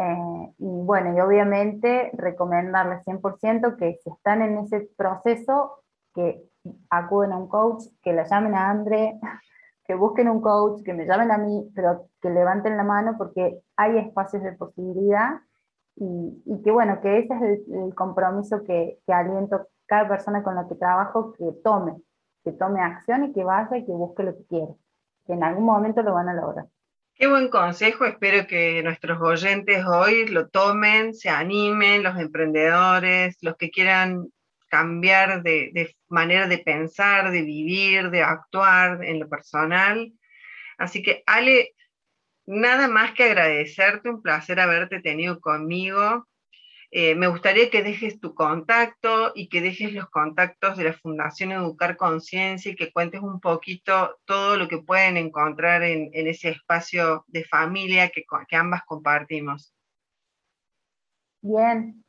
Eh, 0.00 0.54
y 0.58 0.82
bueno, 0.82 1.14
y 1.14 1.20
obviamente 1.20 2.10
recomendarles 2.14 3.04
100% 3.04 3.76
que 3.76 3.98
si 4.02 4.08
están 4.10 4.40
en 4.40 4.56
ese 4.58 4.88
proceso, 4.96 5.82
que 6.14 6.42
acuden 6.88 7.32
a 7.32 7.36
un 7.36 7.48
coach, 7.48 7.84
que 8.02 8.14
la 8.14 8.24
llamen 8.24 8.54
a 8.54 8.70
André, 8.70 9.20
que 9.84 9.94
busquen 9.94 10.30
un 10.30 10.40
coach, 10.40 10.82
que 10.84 10.94
me 10.94 11.04
llamen 11.04 11.30
a 11.30 11.36
mí, 11.36 11.70
pero 11.74 12.06
que 12.22 12.30
levanten 12.30 12.78
la 12.78 12.82
mano 12.84 13.16
porque 13.18 13.60
hay 13.76 13.98
espacios 13.98 14.42
de 14.42 14.52
posibilidad 14.52 15.40
y, 15.96 16.42
y 16.46 16.62
que 16.62 16.70
bueno, 16.70 17.00
que 17.02 17.18
ese 17.18 17.34
es 17.34 17.68
el, 17.68 17.94
compromiso 17.94 18.64
que, 18.64 19.00
que, 19.06 19.12
aliento 19.12 19.66
cada 19.86 20.08
persona 20.08 20.42
con 20.42 20.54
la 20.54 20.66
que 20.66 20.76
trabajo 20.76 21.34
que 21.34 21.52
tome, 21.62 22.00
que 22.42 22.52
tome 22.52 22.80
acción 22.80 23.24
y 23.24 23.32
que 23.34 23.44
vaya 23.44 23.76
y 23.76 23.84
que 23.84 23.92
busque 23.92 24.22
lo 24.22 24.34
que 24.34 24.46
quiere, 24.46 24.74
que 25.26 25.34
en 25.34 25.44
algún 25.44 25.64
momento 25.64 26.02
lo 26.02 26.14
van 26.14 26.30
a 26.30 26.34
lograr. 26.34 26.66
Qué 27.20 27.26
buen 27.26 27.50
consejo, 27.50 28.06
espero 28.06 28.46
que 28.46 28.83
nuestros 28.83 29.20
oyentes 29.20 29.85
hoy 29.85 30.26
lo 30.28 30.48
tomen, 30.48 31.12
se 31.12 31.28
animen, 31.28 32.02
los 32.02 32.18
emprendedores, 32.18 33.37
los 33.42 33.59
que 33.59 33.70
quieran 33.70 34.28
cambiar 34.68 35.42
de, 35.42 35.94
manera 36.09 36.48
de 36.48 36.56
pensar, 36.56 37.30
de 37.30 37.42
vivir, 37.42 38.09
de 38.09 38.22
actuar 38.22 39.04
en 39.04 39.20
lo 39.20 39.28
personal. 39.28 40.14
Así 40.78 41.02
que 41.02 41.22
Ale, 41.26 41.74
nada 42.46 42.88
más 42.88 43.12
que 43.12 43.24
agradecerte, 43.24 44.09
un 44.09 44.22
placer 44.22 44.59
haberte 44.59 45.02
tenido 45.02 45.40
conmigo. 45.40 46.26
Eh, 46.92 47.14
me 47.14 47.29
gustaría 47.29 47.70
que 47.70 47.85
dejes 47.85 48.18
tu 48.18 48.35
contacto 48.35 49.31
y 49.37 49.48
que 49.48 49.61
dejes 49.61 49.92
los 49.92 50.11
contactos 50.11 50.76
de 50.76 50.85
la 50.85 50.92
Fundación 50.92 51.53
Educar 51.53 51.96
Conciencia 51.96 52.72
y 52.72 52.74
que 52.74 52.92
cuentes 52.92 53.20
un 53.20 53.38
poquito 53.38 54.18
todo 54.24 54.57
lo 54.57 54.66
que 54.66 54.79
pueden 54.79 55.16
encontrar 55.16 55.85
en, 55.85 56.11
ese 56.12 56.48
espacio 56.48 57.24
de 57.29 57.44
familia 57.44 58.11
que, 58.11 58.24
ambas 58.57 58.83
compartimos. 58.85 59.72
Bien, 61.42 62.05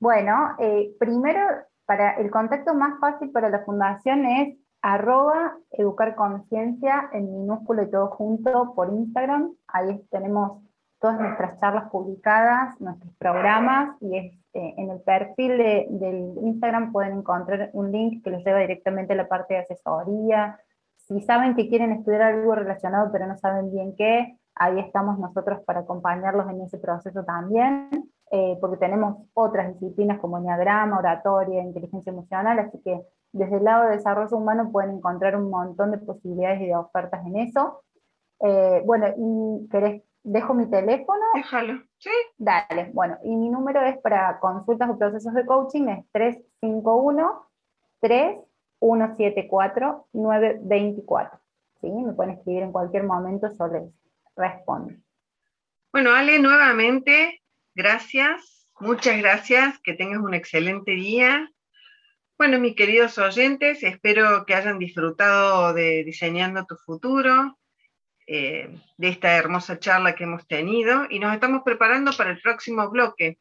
bueno, 0.00 0.56
eh, 0.58 0.92
primero, 0.98 1.40
para 1.86 2.14
el 2.14 2.28
contacto 2.32 2.74
más 2.74 2.98
fácil 2.98 3.30
para 3.30 3.50
la 3.50 3.64
Fundación 3.64 4.26
es 4.26 4.58
arroba 4.82 5.56
educar 5.70 6.16
conciencia 6.16 7.08
en 7.12 7.32
minúsculo 7.32 7.84
y 7.84 7.90
todo 7.90 8.08
junto 8.08 8.74
por 8.74 8.92
Instagram. 8.92 9.54
Ahí 9.68 10.04
tenemos 10.10 10.64
todas 11.04 11.20
nuestras 11.20 11.60
charlas 11.60 11.90
publicadas, 11.90 12.80
nuestros 12.80 13.12
programas, 13.16 13.94
y 14.00 14.16
eh, 14.16 14.32
en 14.54 14.88
el 14.88 15.02
perfil 15.02 15.58
de, 15.58 15.86
del 15.90 16.32
Instagram 16.40 16.92
pueden 16.92 17.18
encontrar 17.18 17.68
un 17.74 17.92
link 17.92 18.24
que 18.24 18.30
les 18.30 18.42
lleva 18.42 18.60
directamente 18.60 19.12
a 19.12 19.16
la 19.16 19.28
parte 19.28 19.52
de 19.52 19.60
asesoría. 19.60 20.58
Si 20.96 21.20
saben 21.20 21.56
que 21.56 21.68
quieren 21.68 21.92
estudiar 21.92 22.22
algo 22.22 22.54
relacionado 22.54 23.12
pero 23.12 23.26
no 23.26 23.36
saben 23.36 23.70
bien 23.70 23.94
qué, 23.98 24.38
ahí 24.54 24.80
estamos 24.80 25.18
nosotros 25.18 25.60
para 25.66 25.80
acompañarlos 25.80 26.48
en 26.48 26.62
ese 26.62 26.78
proceso 26.78 27.22
también, 27.22 27.90
eh, 28.30 28.56
porque 28.58 28.78
tenemos 28.78 29.26
otras 29.34 29.78
disciplinas 29.78 30.18
como 30.20 30.38
enneagrama, 30.38 31.00
oratoria, 31.00 31.62
inteligencia 31.62 32.12
emocional, 32.12 32.60
así 32.60 32.80
que 32.82 32.98
desde 33.32 33.58
el 33.58 33.64
lado 33.64 33.90
de 33.90 33.96
desarrollo 33.96 34.38
humano 34.38 34.72
pueden 34.72 34.92
encontrar 34.92 35.36
un 35.36 35.50
montón 35.50 35.90
de 35.90 35.98
posibilidades 35.98 36.62
y 36.62 36.66
de 36.68 36.76
ofertas 36.76 37.26
en 37.26 37.36
eso. 37.36 37.82
Eh, 38.40 38.82
bueno, 38.86 39.08
y 39.18 39.68
querés, 39.68 40.02
dejo 40.24 40.54
mi 40.54 40.68
teléfono. 40.68 41.22
Déjalo, 41.34 41.80
sí. 41.98 42.10
Dale, 42.36 42.90
bueno, 42.92 43.16
y 43.22 43.36
mi 43.36 43.48
número 43.48 43.80
es 43.82 43.96
para 43.98 44.40
consultas 44.40 44.90
o 44.90 44.98
procesos 44.98 45.32
de 45.34 45.46
coaching, 45.46 45.86
es 45.88 46.04
351 46.12 47.48
3174 48.00 50.08
924. 50.12 51.40
¿Sí? 51.80 51.88
Me 51.90 52.12
pueden 52.12 52.32
escribir 52.32 52.64
en 52.64 52.72
cualquier 52.72 53.04
momento, 53.04 53.48
yo 53.56 53.68
les 53.68 53.84
respondo. 54.34 54.94
Bueno, 55.92 56.12
Ale, 56.12 56.40
nuevamente, 56.40 57.40
gracias, 57.74 58.68
muchas 58.80 59.18
gracias, 59.18 59.78
que 59.80 59.94
tengas 59.94 60.20
un 60.20 60.34
excelente 60.34 60.90
día 60.92 61.48
bueno, 62.36 62.58
mis 62.58 62.74
queridos 62.74 63.16
oyentes, 63.18 63.84
espero 63.84 64.44
que 64.44 64.54
hayan 64.54 64.80
disfrutado 64.80 65.72
de 65.72 66.02
Diseñando 66.02 66.66
tu 66.66 66.76
futuro, 66.76 67.56
eh, 68.26 68.80
de 68.96 69.08
esta 69.08 69.36
hermosa 69.36 69.78
charla 69.78 70.14
que 70.14 70.24
hemos 70.24 70.46
tenido 70.46 71.06
y 71.10 71.18
nos 71.18 71.34
estamos 71.34 71.62
preparando 71.64 72.12
para 72.16 72.30
el 72.30 72.40
próximo 72.40 72.88
bloque. 72.90 73.38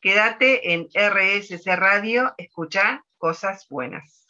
Quédate 0.00 0.72
en 0.72 0.88
RSC 0.94 1.76
Radio, 1.76 2.34
escucha 2.38 3.04
cosas 3.18 3.66
buenas. 3.68 4.24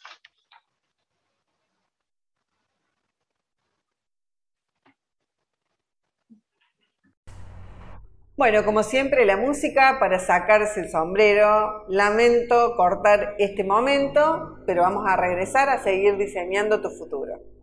Bueno, 8.37 8.65
como 8.65 8.83
siempre, 8.83 9.25
la 9.25 9.37
música 9.37 9.97
para 9.97 10.19
sacarse 10.19 10.81
el 10.81 10.89
sombrero. 10.89 11.85
Lamento 11.87 12.75
cortar 12.75 13.35
este 13.39 13.63
momento, 13.63 14.59
pero 14.65 14.81
vamos 14.81 15.05
a 15.07 15.15
regresar 15.15 15.69
a 15.69 15.81
seguir 15.81 16.17
diseñando 16.17 16.81
tu 16.81 16.89
futuro. 16.89 17.54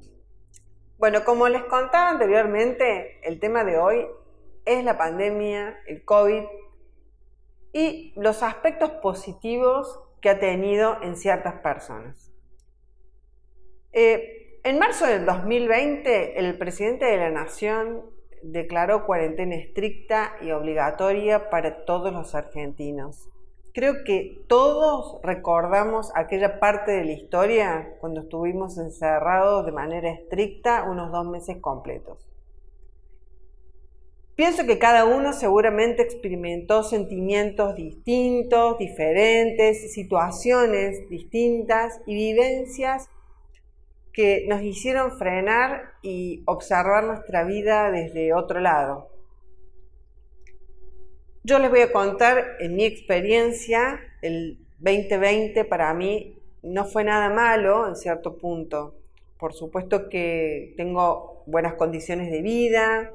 Bueno, 1.03 1.25
como 1.25 1.49
les 1.49 1.65
contaba 1.65 2.11
anteriormente, 2.11 3.19
el 3.25 3.41
tema 3.41 3.65
de 3.65 3.77
hoy 3.77 4.07
es 4.65 4.85
la 4.85 4.97
pandemia, 4.97 5.81
el 5.89 6.05
COVID 6.05 6.45
y 7.73 8.13
los 8.15 8.45
aspectos 8.45 8.93
positivos 9.03 9.99
que 10.21 10.31
ha 10.31 10.39
tenido 10.39 11.03
en 11.03 11.17
ciertas 11.17 11.55
personas. 11.55 12.33
Eh, 13.91 14.61
en 14.63 14.79
marzo 14.79 15.05
del 15.09 15.27
2020, 15.27 16.39
el 16.39 16.57
presidente 16.57 17.07
de 17.07 17.17
la 17.17 17.31
Nación 17.31 18.05
declaró 18.45 19.05
cuarentena 19.05 19.57
estricta 19.57 20.37
y 20.41 20.53
obligatoria 20.53 21.51
para 21.51 21.85
todos 21.85 22.13
los 22.13 22.37
argentinos. 22.37 23.32
Creo 23.75 24.05
que 24.05 24.45
todos 24.49 25.19
recordamos 25.23 26.13
aquella 26.15 26.61
parte 26.61 26.93
de 26.93 27.07
la 27.07 27.13
historia 27.13 27.97
cuando 28.01 28.21
estuvimos 28.21 28.77
encerrados 28.77 29.65
de 29.65 29.73
manera 29.73 30.11
estricta 30.11 30.85
unos 30.85 31.11
dos 31.11 31.27
meses 31.27 31.57
completos. 31.57 32.29
Pienso 34.35 34.67
que 34.67 34.79
cada 34.79 35.07
uno 35.07 35.33
seguramente 35.33 36.03
experimentó 36.03 36.83
sentimientos 36.83 37.75
distintos, 37.75 38.79
diferentes, 38.79 39.93
situaciones 39.95 41.09
distintas 41.09 42.01
y 42.07 42.15
vivencias 42.15 43.09
que 44.13 44.45
nos 44.49 44.61
hicieron 44.63 45.17
frenar 45.19 45.93
y 46.03 46.43
observar 46.45 47.05
nuestra 47.05 47.45
vida 47.45 47.91
desde 47.91 48.35
otro 48.35 48.61
lado. 48.61 49.12
Yo 51.45 51.59
les 51.59 51.71
voy 51.71 51.81
a 51.81 51.91
contar 51.91 52.57
en 52.61 52.77
mi 52.77 52.85
experiencia, 52.85 53.99
el 54.23 54.59
2020 54.79 55.65
para 55.65 55.93
mí 55.93 56.39
no 56.63 56.85
fue 56.85 57.03
nada 57.03 57.31
malo 57.31 57.89
en 57.89 57.97
cierto 57.97 58.39
punto. 58.39 58.95
Por 59.39 59.53
supuesto 59.53 60.09
que 60.09 60.73
tengo 60.77 61.43
buenas 61.47 61.75
condiciones 61.75 62.31
de 62.31 62.43
vida, 62.43 63.11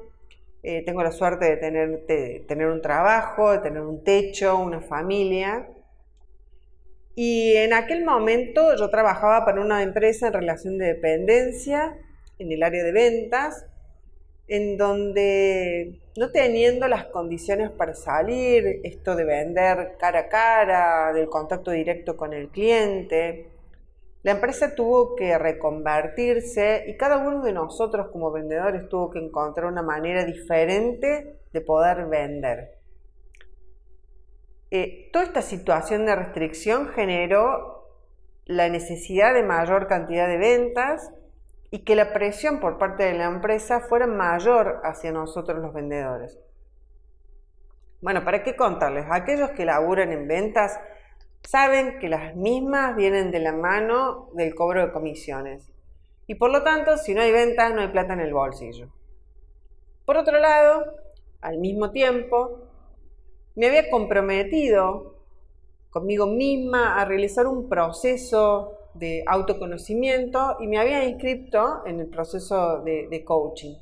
eh, 0.62 0.84
tengo 0.84 1.02
la 1.02 1.10
suerte 1.10 1.46
de 1.46 1.56
tener, 1.56 2.04
de 2.04 2.44
tener 2.46 2.66
un 2.66 2.82
trabajo, 2.82 3.50
de 3.50 3.60
tener 3.60 3.80
un 3.80 4.04
techo, 4.04 4.58
una 4.58 4.82
familia. 4.82 5.66
Y 7.14 7.54
en 7.54 7.72
aquel 7.72 8.04
momento 8.04 8.76
yo 8.76 8.90
trabajaba 8.90 9.46
para 9.46 9.62
una 9.62 9.82
empresa 9.82 10.26
en 10.26 10.34
relación 10.34 10.76
de 10.76 10.88
dependencia 10.88 11.96
en 12.38 12.52
el 12.52 12.62
área 12.62 12.84
de 12.84 12.92
ventas, 12.92 13.64
en 14.48 14.76
donde 14.76 16.00
no 16.16 16.30
teniendo 16.30 16.88
las 16.88 17.04
condiciones 17.06 17.70
para 17.70 17.94
salir, 17.94 18.80
esto 18.82 19.14
de 19.14 19.24
vender 19.24 19.96
cara 19.98 20.20
a 20.20 20.28
cara, 20.28 21.12
del 21.12 21.28
contacto 21.28 21.70
directo 21.70 22.16
con 22.16 22.32
el 22.32 22.48
cliente, 22.48 23.46
la 24.22 24.32
empresa 24.32 24.74
tuvo 24.74 25.14
que 25.14 25.38
reconvertirse 25.38 26.84
y 26.88 26.96
cada 26.96 27.18
uno 27.18 27.42
de 27.42 27.52
nosotros 27.52 28.08
como 28.10 28.32
vendedores 28.32 28.88
tuvo 28.88 29.10
que 29.10 29.20
encontrar 29.20 29.66
una 29.66 29.82
manera 29.82 30.24
diferente 30.24 31.36
de 31.52 31.60
poder 31.60 32.06
vender. 32.06 32.78
Eh, 34.70 35.08
toda 35.12 35.24
esta 35.24 35.40
situación 35.40 36.04
de 36.04 36.16
restricción 36.16 36.88
generó 36.88 37.86
la 38.44 38.68
necesidad 38.68 39.34
de 39.34 39.44
mayor 39.44 39.86
cantidad 39.86 40.26
de 40.26 40.36
ventas 40.36 41.12
y 41.70 41.84
que 41.84 41.96
la 41.96 42.12
presión 42.12 42.60
por 42.60 42.78
parte 42.78 43.04
de 43.04 43.14
la 43.14 43.26
empresa 43.26 43.80
fuera 43.80 44.06
mayor 44.06 44.80
hacia 44.84 45.12
nosotros 45.12 45.58
los 45.60 45.74
vendedores. 45.74 46.38
Bueno, 48.00 48.24
¿para 48.24 48.42
qué 48.42 48.56
contarles? 48.56 49.06
Aquellos 49.10 49.50
que 49.50 49.64
laburan 49.64 50.12
en 50.12 50.28
ventas 50.28 50.78
saben 51.42 51.98
que 51.98 52.08
las 52.08 52.36
mismas 52.36 52.96
vienen 52.96 53.30
de 53.30 53.40
la 53.40 53.52
mano 53.52 54.30
del 54.34 54.54
cobro 54.54 54.86
de 54.86 54.92
comisiones. 54.92 55.72
Y 56.26 56.36
por 56.36 56.50
lo 56.50 56.62
tanto, 56.62 56.96
si 56.96 57.14
no 57.14 57.22
hay 57.22 57.32
ventas, 57.32 57.74
no 57.74 57.80
hay 57.80 57.88
plata 57.88 58.12
en 58.12 58.20
el 58.20 58.32
bolsillo. 58.32 58.88
Por 60.04 60.16
otro 60.16 60.38
lado, 60.38 60.84
al 61.40 61.58
mismo 61.58 61.90
tiempo, 61.90 62.60
me 63.56 63.66
había 63.66 63.90
comprometido 63.90 65.16
conmigo 65.90 66.26
misma 66.26 67.00
a 67.00 67.04
realizar 67.04 67.46
un 67.46 67.68
proceso 67.68 68.77
de 68.98 69.24
autoconocimiento 69.26 70.56
y 70.60 70.66
me 70.66 70.78
había 70.78 71.04
inscrito 71.04 71.86
en 71.86 72.00
el 72.00 72.08
proceso 72.08 72.82
de, 72.82 73.24
coaching. 73.24 73.74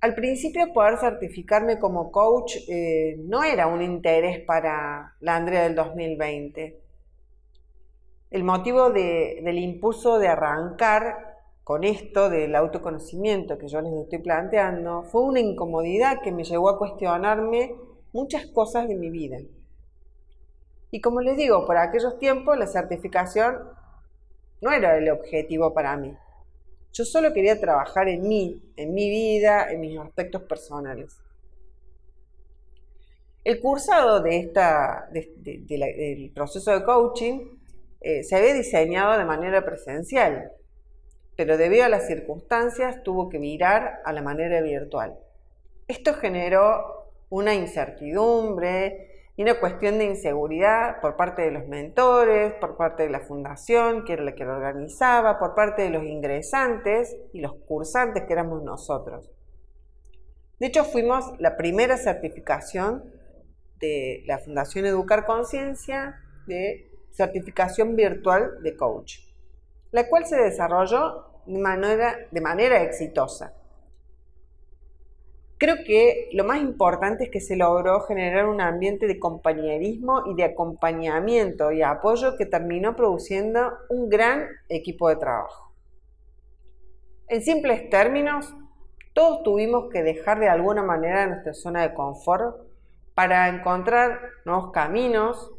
Al 0.00 0.14
principio 0.14 0.72
poder 0.72 0.98
certificarme 0.98 1.78
como 1.78 2.10
coach 2.10 2.56
eh, 2.68 3.16
no 3.18 3.42
era 3.42 3.66
un 3.66 3.82
interés 3.82 4.40
para 4.40 5.14
la 5.20 5.36
Andrea 5.36 5.64
del 5.64 5.74
2020. 5.74 6.80
El 8.30 8.44
motivo 8.44 8.90
del 8.90 9.58
impulso 9.58 10.18
de 10.18 10.28
arrancar 10.28 11.30
con 11.64 11.84
esto 11.84 12.30
del 12.30 12.56
autoconocimiento 12.56 13.58
que 13.58 13.68
yo 13.68 13.80
les 13.80 13.92
estoy 13.92 14.20
planteando 14.20 15.02
fue 15.02 15.22
una 15.22 15.40
incomodidad 15.40 16.20
que 16.22 16.32
me 16.32 16.44
llevó 16.44 16.68
a 16.68 16.78
cuestionarme 16.78 17.74
muchas 18.12 18.46
cosas 18.46 18.88
de 18.88 18.96
mi 18.96 19.10
vida. 19.10 19.38
Y 20.90 21.00
como 21.00 21.20
les 21.20 21.36
digo, 21.36 21.66
por 21.66 21.76
aquellos 21.76 22.18
tiempos 22.18 22.58
la 22.58 22.66
certificación 22.66 23.58
no 24.60 24.72
era 24.72 24.96
el 24.96 25.08
objetivo 25.10 25.72
para 25.72 25.96
mí. 25.96 26.16
Yo 26.92 27.04
solo 27.04 27.32
quería 27.32 27.60
trabajar 27.60 28.08
en 28.08 28.26
mí, 28.26 28.62
en 28.76 28.92
mi 28.94 29.08
vida, 29.08 29.70
en 29.70 29.80
mis 29.80 29.98
aspectos 29.98 30.42
personales. 30.42 31.16
El 33.44 33.60
cursado 33.60 34.20
de 34.20 34.38
esta, 34.38 35.08
del 35.12 36.30
proceso 36.34 36.72
de 36.72 36.84
coaching 36.84 37.40
eh, 38.00 38.22
se 38.22 38.36
había 38.36 38.52
diseñado 38.52 39.18
de 39.18 39.24
manera 39.24 39.64
presencial, 39.64 40.52
pero 41.36 41.56
debido 41.56 41.84
a 41.84 41.88
las 41.88 42.06
circunstancias 42.06 43.02
tuvo 43.02 43.30
que 43.30 43.38
mirar 43.38 44.00
a 44.04 44.12
la 44.12 44.20
manera 44.20 44.60
virtual. 44.60 45.16
Esto 45.88 46.14
generó 46.14 47.08
una 47.30 47.54
incertidumbre, 47.54 49.09
y 49.40 49.42
una 49.42 49.58
cuestión 49.58 49.96
de 49.96 50.04
inseguridad 50.04 51.00
por 51.00 51.16
parte 51.16 51.40
de 51.40 51.50
los 51.50 51.66
mentores, 51.66 52.52
por 52.60 52.76
parte 52.76 53.04
de 53.04 53.08
la 53.08 53.20
fundación, 53.20 54.04
que 54.04 54.12
era 54.12 54.22
la 54.22 54.34
que 54.34 54.44
lo 54.44 54.52
organizaba, 54.52 55.38
por 55.38 55.54
parte 55.54 55.80
de 55.80 55.88
los 55.88 56.04
ingresantes 56.04 57.16
y 57.32 57.40
los 57.40 57.54
cursantes, 57.66 58.24
que 58.24 58.34
éramos 58.34 58.62
nosotros. 58.62 59.30
De 60.58 60.66
hecho, 60.66 60.84
fuimos 60.84 61.24
la 61.38 61.56
primera 61.56 61.96
certificación 61.96 63.02
de 63.78 64.24
la 64.26 64.36
Fundación 64.40 64.84
Educar 64.84 65.24
Conciencia 65.24 66.20
de 66.46 66.90
certificación 67.10 67.96
virtual 67.96 68.62
de 68.62 68.76
coach, 68.76 69.20
la 69.90 70.06
cual 70.10 70.26
se 70.26 70.36
desarrolló 70.36 71.42
de 71.46 71.58
manera, 71.58 72.18
de 72.30 72.40
manera 72.42 72.82
exitosa. 72.82 73.54
Creo 75.60 75.84
que 75.84 76.30
lo 76.32 76.44
más 76.44 76.62
importante 76.62 77.24
es 77.24 77.30
que 77.30 77.42
se 77.42 77.54
logró 77.54 78.00
generar 78.00 78.46
un 78.46 78.62
ambiente 78.62 79.06
de 79.06 79.18
compañerismo 79.18 80.22
y 80.24 80.34
de 80.34 80.44
acompañamiento 80.44 81.70
y 81.70 81.82
apoyo 81.82 82.38
que 82.38 82.46
terminó 82.46 82.96
produciendo 82.96 83.70
un 83.90 84.08
gran 84.08 84.48
equipo 84.70 85.10
de 85.10 85.16
trabajo. 85.16 85.74
En 87.28 87.42
simples 87.42 87.90
términos, 87.90 88.54
todos 89.12 89.42
tuvimos 89.42 89.90
que 89.92 90.02
dejar 90.02 90.40
de 90.40 90.48
alguna 90.48 90.82
manera 90.82 91.26
nuestra 91.26 91.52
zona 91.52 91.82
de 91.82 91.92
confort 91.92 92.56
para 93.12 93.50
encontrar 93.50 94.18
nuevos 94.46 94.72
caminos, 94.72 95.52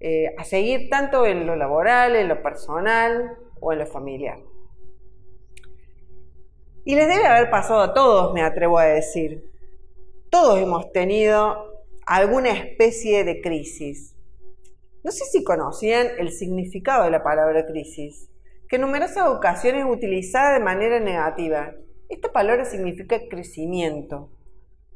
eh, 0.00 0.34
a 0.36 0.44
seguir 0.44 0.90
tanto 0.90 1.24
en 1.24 1.46
lo 1.46 1.56
laboral, 1.56 2.14
en 2.14 2.28
lo 2.28 2.42
personal 2.42 3.38
o 3.58 3.72
en 3.72 3.78
lo 3.78 3.86
familiar. 3.86 4.36
Y 6.84 6.94
les 6.96 7.08
debe 7.08 7.26
haber 7.26 7.50
pasado 7.50 7.80
a 7.80 7.94
todos, 7.94 8.34
me 8.34 8.42
atrevo 8.42 8.78
a 8.78 8.84
decir. 8.84 9.50
Todos 10.30 10.58
hemos 10.58 10.92
tenido 10.92 11.82
alguna 12.06 12.50
especie 12.50 13.24
de 13.24 13.40
crisis. 13.40 14.14
No 15.02 15.10
sé 15.10 15.24
si 15.24 15.44
conocían 15.44 16.08
el 16.18 16.30
significado 16.30 17.04
de 17.04 17.10
la 17.10 17.22
palabra 17.22 17.66
crisis, 17.66 18.28
que 18.68 18.76
en 18.76 18.82
numerosas 18.82 19.28
ocasiones 19.28 19.86
es 19.86 19.90
utilizada 19.90 20.52
de 20.52 20.64
manera 20.64 21.00
negativa. 21.00 21.72
Esta 22.10 22.30
palabra 22.32 22.66
significa 22.66 23.18
crecimiento. 23.30 24.30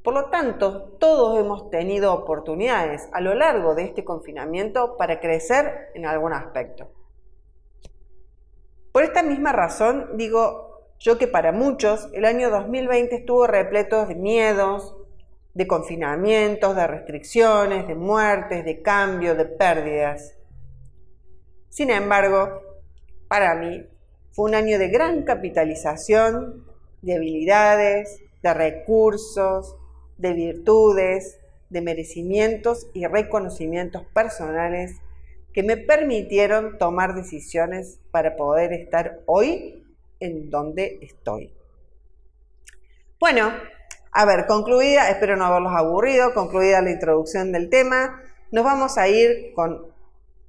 Por 0.05 0.13
lo 0.13 0.27
tanto, 0.31 0.91
todos 0.99 1.39
hemos 1.39 1.71
tenido 1.71 2.13
oportunidades 2.13 3.09
a 3.13 3.23
lo 3.23 3.35
largo 3.35 3.75
de 3.75 3.85
este 3.85 4.05
confinamiento 4.05 4.97
para 4.99 5.21
crecer 5.21 5.89
en 5.95 6.05
algún 6.05 6.35
aspecto. 6.35 6.91
Por 8.93 9.05
esta 9.05 9.23
misma 9.23 9.53
razón 9.53 10.17
digo, 10.17 10.68
yo 10.99 11.19
que 11.19 11.29
para 11.29 11.53
muchos 11.53 12.09
el 12.13 12.25
año 12.25 12.51
2020 12.51 13.17
estuvo 13.17 13.47
repleto 13.47 14.07
de 14.07 14.15
miedos, 14.15 14.97
de 15.55 15.67
confinamientos, 15.67 16.75
de 16.77 16.87
restricciones, 16.87 17.87
de 17.87 17.95
muertes, 17.95 18.65
de 18.65 18.83
cambio, 18.83 19.35
de 19.35 19.45
pérdidas. 19.45 20.35
Sin 21.69 21.91
embargo, 21.91 22.63
para 23.29 23.55
mí 23.55 23.87
fue 24.33 24.47
un 24.47 24.55
año 24.55 24.79
de 24.79 24.89
gran 24.89 25.25
capitalización, 25.25 26.65
de 27.03 27.15
habilidades, 27.15 28.21
de 28.43 28.55
recursos, 28.55 29.77
de 30.17 30.33
virtudes, 30.33 31.39
de 31.71 31.81
merecimientos 31.81 32.89
y 32.93 33.07
reconocimientos 33.07 34.05
personales 34.15 34.97
que 35.53 35.63
me 35.63 35.77
permitieron 35.77 36.79
tomar 36.79 37.15
decisiones 37.15 38.01
para 38.11 38.37
poder 38.37 38.73
estar 38.73 39.21
hoy 39.27 39.85
en 40.21 40.51
donde 40.51 40.99
estoy. 41.03 41.53
Bueno, 43.21 43.53
a 44.13 44.25
ver, 44.25 44.47
concluida, 44.47 45.11
espero 45.11 45.37
no 45.37 45.45
haberlos 45.45 45.73
aburrido, 45.75 46.35
concluida 46.35 46.81
la 46.81 46.91
introducción 46.91 47.53
del 47.53 47.69
tema, 47.69 48.23
nos 48.51 48.65
vamos 48.65 48.97
a 48.97 49.09
ir 49.09 49.53
con 49.55 49.87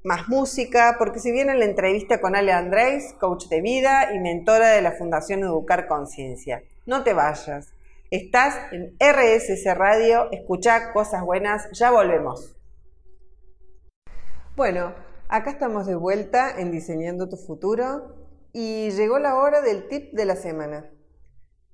más 0.04 0.30
música, 0.30 0.96
porque 0.98 1.20
si 1.20 1.32
viene 1.32 1.58
la 1.58 1.66
entrevista 1.66 2.22
con 2.22 2.36
Ale 2.36 2.52
Andrés, 2.52 3.14
coach 3.20 3.48
de 3.48 3.62
vida 3.62 4.14
y 4.14 4.20
mentora 4.20 4.70
de 4.70 4.82
la 4.82 4.94
Fundación 4.94 5.42
Educar 5.42 5.88
Conciencia. 5.88 6.64
No 6.86 7.04
te 7.04 7.14
vayas. 7.14 7.74
Estás 8.10 8.58
en 8.72 8.96
RSS 9.00 9.76
Radio, 9.76 10.32
escucha 10.32 10.94
cosas 10.94 11.24
buenas, 11.24 11.70
ya 11.74 11.92
volvemos. 11.92 12.56
Bueno, 14.56 14.96
acá 15.28 15.52
estamos 15.52 15.86
de 15.86 15.96
vuelta 15.96 16.60
en 16.60 16.72
Diseñando 16.72 17.30
tu 17.30 17.38
Futuro 17.38 18.19
y 18.54 18.92
llegó 18.92 19.20
la 19.20 19.36
hora 19.36 19.62
del 19.62 19.88
tip 19.88 20.14
de 20.14 20.26
la 20.26 20.36
semana. 20.36 20.90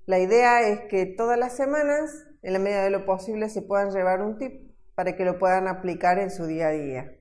La 0.06 0.20
idea 0.20 0.68
es 0.68 0.82
que 0.90 1.06
todas 1.06 1.38
las 1.38 1.56
semanas, 1.56 2.28
en 2.42 2.54
la 2.54 2.60
medida 2.60 2.84
de 2.84 2.92
lo 2.92 3.06
posible, 3.06 3.50
se 3.50 3.62
puedan 3.62 3.92
llevar 3.92 4.22
un 4.22 4.38
tip 4.38 4.72
para 4.94 5.16
que 5.16 5.26
lo 5.26 5.40
puedan 5.40 5.68
aplicar 5.68 6.20
en 6.20 6.30
su 6.30 6.46
día 6.46 6.68
a 6.68 6.72
día. 6.72 7.12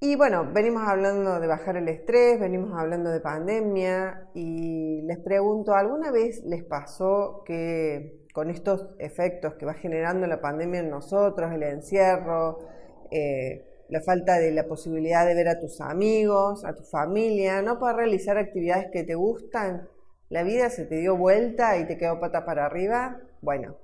Y 0.00 0.16
bueno, 0.16 0.52
venimos 0.52 0.82
hablando 0.86 1.40
de 1.40 1.46
bajar 1.46 1.76
el 1.76 1.88
estrés, 1.88 2.38
venimos 2.38 2.78
hablando 2.78 3.10
de 3.10 3.20
pandemia 3.20 4.28
y 4.34 5.00
les 5.02 5.18
pregunto, 5.18 5.74
¿alguna 5.74 6.10
vez 6.10 6.42
les 6.44 6.64
pasó 6.64 7.42
que 7.46 8.26
con 8.34 8.50
estos 8.50 8.90
efectos 8.98 9.54
que 9.54 9.64
va 9.64 9.72
generando 9.72 10.26
la 10.26 10.42
pandemia 10.42 10.80
en 10.80 10.90
nosotros, 10.90 11.50
el 11.52 11.62
encierro, 11.62 12.58
eh, 13.10 13.64
la 13.88 14.00
falta 14.00 14.38
de 14.38 14.52
la 14.52 14.66
posibilidad 14.66 15.26
de 15.26 15.34
ver 15.34 15.48
a 15.48 15.60
tus 15.60 15.80
amigos, 15.80 16.64
a 16.64 16.74
tu 16.74 16.82
familia, 16.82 17.62
no 17.62 17.78
poder 17.78 17.96
realizar 17.96 18.36
actividades 18.36 18.88
que 18.92 19.04
te 19.04 19.14
gustan, 19.14 19.88
la 20.28 20.42
vida 20.42 20.70
se 20.70 20.84
te 20.84 20.96
dio 20.96 21.16
vuelta 21.16 21.78
y 21.78 21.86
te 21.86 21.96
quedó 21.96 22.18
pata 22.18 22.44
para 22.44 22.66
arriba, 22.66 23.20
bueno, 23.42 23.76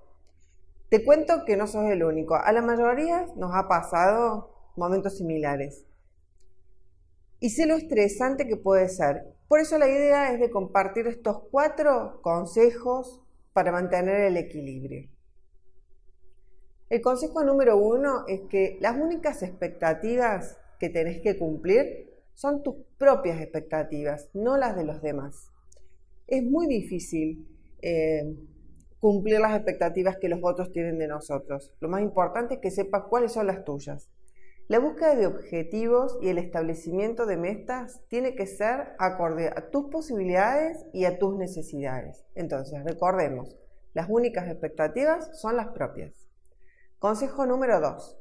te 0.89 1.05
cuento 1.05 1.45
que 1.47 1.57
no 1.57 1.67
sos 1.67 1.85
el 1.85 2.03
único. 2.03 2.35
A 2.35 2.51
la 2.53 2.63
mayoría 2.63 3.27
nos 3.37 3.55
ha 3.55 3.69
pasado 3.69 4.73
momentos 4.77 5.17
similares. 5.17 5.87
Y 7.39 7.51
sé 7.51 7.67
lo 7.67 7.77
estresante 7.77 8.47
que 8.47 8.57
puede 8.57 8.89
ser. 8.89 9.25
Por 9.49 9.61
eso 9.61 9.79
la 9.79 9.89
idea 9.89 10.33
es 10.33 10.41
de 10.41 10.51
compartir 10.51 11.07
estos 11.07 11.43
cuatro 11.51 12.21
consejos 12.23 13.23
para 13.53 13.73
mantener 13.73 14.23
el 14.23 14.37
equilibrio. 14.37 15.12
El 16.93 17.01
consejo 17.01 17.43
número 17.43 17.79
uno 17.79 18.27
es 18.29 18.43
que 18.51 18.77
las 18.83 18.99
únicas 18.99 19.43
expectativas 19.43 20.59
que 20.79 20.91
tenés 20.91 21.23
que 21.23 21.39
cumplir 21.39 22.13
son 22.35 22.63
tus 22.63 22.75
propias 22.99 23.41
expectativas, 23.41 24.29
no 24.35 24.59
las 24.59 24.77
de 24.77 24.85
los 24.85 25.01
demás. 25.01 25.51
Es 26.27 26.43
muy 26.43 26.67
difícil 26.67 27.49
eh, 27.81 28.37
cumplir 29.01 29.41
las 29.41 29.57
expectativas 29.57 30.19
que 30.19 30.29
los 30.29 30.41
otros 30.43 30.71
tienen 30.71 30.99
de 30.99 31.09
nosotros. 31.09 31.73
Lo 31.81 31.89
más 31.89 32.03
importante 32.03 32.57
es 32.57 32.61
que 32.61 32.71
sepas 32.71 33.05
cuáles 33.09 33.33
son 33.33 33.47
las 33.47 33.65
tuyas. 33.65 34.11
La 34.69 34.79
búsqueda 34.79 35.17
de 35.17 35.27
objetivos 35.27 36.19
y 36.21 36.29
el 36.29 36.37
establecimiento 36.37 37.25
de 37.25 37.39
metas 37.39 38.03
tiene 38.09 38.35
que 38.35 38.47
ser 38.47 38.89
acorde 38.99 39.49
a 39.49 39.71
tus 39.71 39.87
posibilidades 39.87 40.85
y 40.93 41.07
a 41.07 41.19
tus 41.19 41.39
necesidades. 41.39 42.27
Entonces, 42.35 42.85
recordemos, 42.85 43.57
las 43.95 44.11
únicas 44.11 44.47
expectativas 44.47 45.41
son 45.41 45.57
las 45.57 45.69
propias. 45.69 46.22
Consejo 47.03 47.47
número 47.47 47.81
2. 47.81 48.17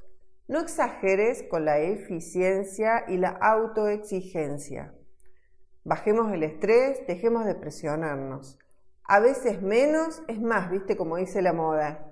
No 0.48 0.60
exageres 0.60 1.44
con 1.44 1.66
la 1.66 1.78
eficiencia 1.78 3.06
y 3.08 3.18
la 3.18 3.30
autoexigencia. 3.30 4.96
Bajemos 5.84 6.34
el 6.34 6.42
estrés, 6.42 7.06
dejemos 7.06 7.46
de 7.46 7.54
presionarnos. 7.54 8.58
A 9.04 9.20
veces 9.20 9.62
menos 9.62 10.24
es 10.28 10.42
más, 10.42 10.72
viste 10.72 10.98
como 10.98 11.18
dice 11.18 11.44
la 11.44 11.54
moda. 11.54 12.12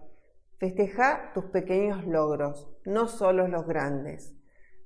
Festeja 0.60 1.32
tus 1.34 1.45
pequeños 1.45 2.05
logros, 2.05 2.69
no 2.86 3.08
solo 3.08 3.47
los 3.47 3.65
grandes. 3.65 4.36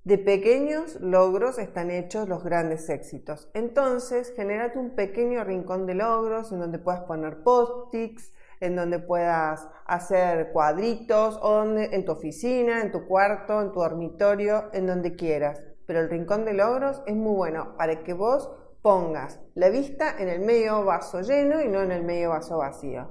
De 0.05 0.17
pequeños 0.17 1.01
logros 1.01 1.59
están 1.59 1.91
hechos 1.91 2.29
los 2.29 2.45
grandes 2.45 2.89
éxitos. 2.89 3.51
Entonces, 3.53 4.31
genérate 4.37 4.79
un 4.79 4.95
pequeño 4.95 5.43
rincón 5.43 5.85
de 5.85 5.95
logros 5.95 6.49
en 6.53 6.59
donde 6.59 6.79
puedas 6.79 7.01
poner 7.01 7.43
post-its, 7.43 8.31
en 8.63 8.77
donde 8.77 8.99
puedas 8.99 9.67
hacer 9.85 10.51
cuadritos, 10.53 11.37
o 11.41 11.51
donde, 11.51 11.89
en 11.91 12.05
tu 12.05 12.13
oficina, 12.13 12.81
en 12.81 12.91
tu 12.91 13.05
cuarto, 13.05 13.61
en 13.61 13.71
tu 13.71 13.81
dormitorio, 13.81 14.69
en 14.73 14.87
donde 14.87 15.15
quieras. 15.15 15.61
Pero 15.85 15.99
el 15.99 16.09
rincón 16.09 16.45
de 16.45 16.53
logros 16.53 17.01
es 17.05 17.15
muy 17.15 17.35
bueno 17.35 17.75
para 17.77 18.03
que 18.03 18.13
vos 18.13 18.49
pongas 18.81 19.41
la 19.53 19.69
vista 19.69 20.15
en 20.17 20.29
el 20.29 20.41
medio 20.41 20.85
vaso 20.85 21.21
lleno 21.21 21.61
y 21.61 21.67
no 21.67 21.81
en 21.81 21.91
el 21.91 22.03
medio 22.03 22.29
vaso 22.29 22.57
vacío. 22.57 23.09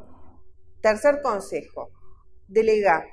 Tercer 0.80 1.20
consejo, 1.22 1.90
delega. 2.48 3.04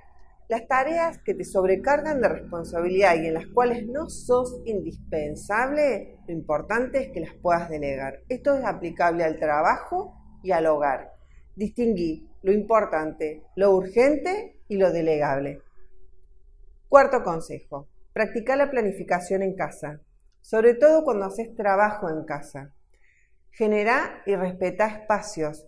Las 0.47 0.65
tareas 0.67 1.19
que 1.23 1.35
te 1.35 1.43
sobrecargan 1.43 2.21
de 2.21 2.29
responsabilidad 2.29 3.15
y 3.15 3.27
en 3.27 3.35
las 3.35 3.45
cuales 3.47 3.85
no 3.85 4.09
sos 4.09 4.61
indispensable, 4.65 6.17
lo 6.27 6.33
importante 6.33 7.03
es 7.03 7.11
que 7.11 7.19
las 7.19 7.35
puedas 7.35 7.69
delegar. 7.69 8.21
Esto 8.29 8.55
es 8.55 8.65
aplicable 8.65 9.23
al 9.23 9.37
trabajo 9.37 10.15
y 10.41 10.51
al 10.51 10.65
hogar. 10.65 11.11
Distinguí 11.55 12.28
lo 12.41 12.51
importante, 12.51 13.43
lo 13.55 13.75
urgente 13.75 14.61
y 14.67 14.77
lo 14.77 14.91
delegable. 14.91 15.61
Cuarto 16.87 17.23
consejo, 17.23 17.87
practica 18.13 18.55
la 18.55 18.69
planificación 18.71 19.43
en 19.43 19.55
casa 19.55 20.01
sobre 20.41 20.73
todo 20.73 21.03
cuando 21.03 21.25
haces 21.25 21.55
trabajo 21.55 22.09
en 22.09 22.25
casa. 22.25 22.73
Genera 23.51 24.23
y 24.25 24.35
respeta 24.35 24.87
espacios, 24.87 25.67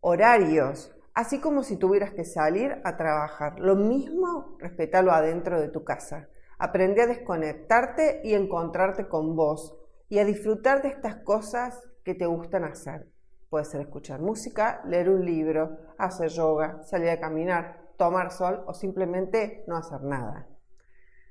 horarios, 0.00 0.94
así 1.14 1.40
como 1.40 1.62
si 1.62 1.76
tuvieras 1.76 2.12
que 2.12 2.24
salir 2.24 2.80
a 2.84 2.96
trabajar. 2.96 3.58
Lo 3.58 3.76
mismo, 3.76 4.56
respetalo 4.58 5.12
adentro 5.12 5.60
de 5.60 5.68
tu 5.68 5.84
casa. 5.84 6.28
Aprende 6.58 7.02
a 7.02 7.06
desconectarte 7.06 8.20
y 8.24 8.34
encontrarte 8.34 9.08
con 9.08 9.34
vos 9.34 9.76
y 10.08 10.18
a 10.18 10.24
disfrutar 10.24 10.82
de 10.82 10.88
estas 10.88 11.16
cosas 11.16 11.80
que 12.04 12.14
te 12.14 12.26
gustan 12.26 12.64
hacer. 12.64 13.11
Puede 13.52 13.66
ser 13.66 13.82
escuchar 13.82 14.22
música, 14.22 14.80
leer 14.86 15.10
un 15.10 15.26
libro, 15.26 15.76
hacer 15.98 16.30
yoga, 16.30 16.82
salir 16.84 17.10
a 17.10 17.20
caminar, 17.20 17.82
tomar 17.98 18.30
sol 18.30 18.64
o 18.66 18.72
simplemente 18.72 19.62
no 19.66 19.76
hacer 19.76 20.00
nada. 20.04 20.48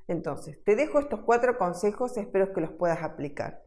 Entonces, 0.08 0.64
te 0.64 0.76
dejo 0.76 1.00
estos 1.00 1.22
cuatro 1.22 1.58
consejos, 1.58 2.16
espero 2.18 2.54
que 2.54 2.62
los 2.62 2.74
puedas 2.74 3.02
aplicar. 3.02 3.64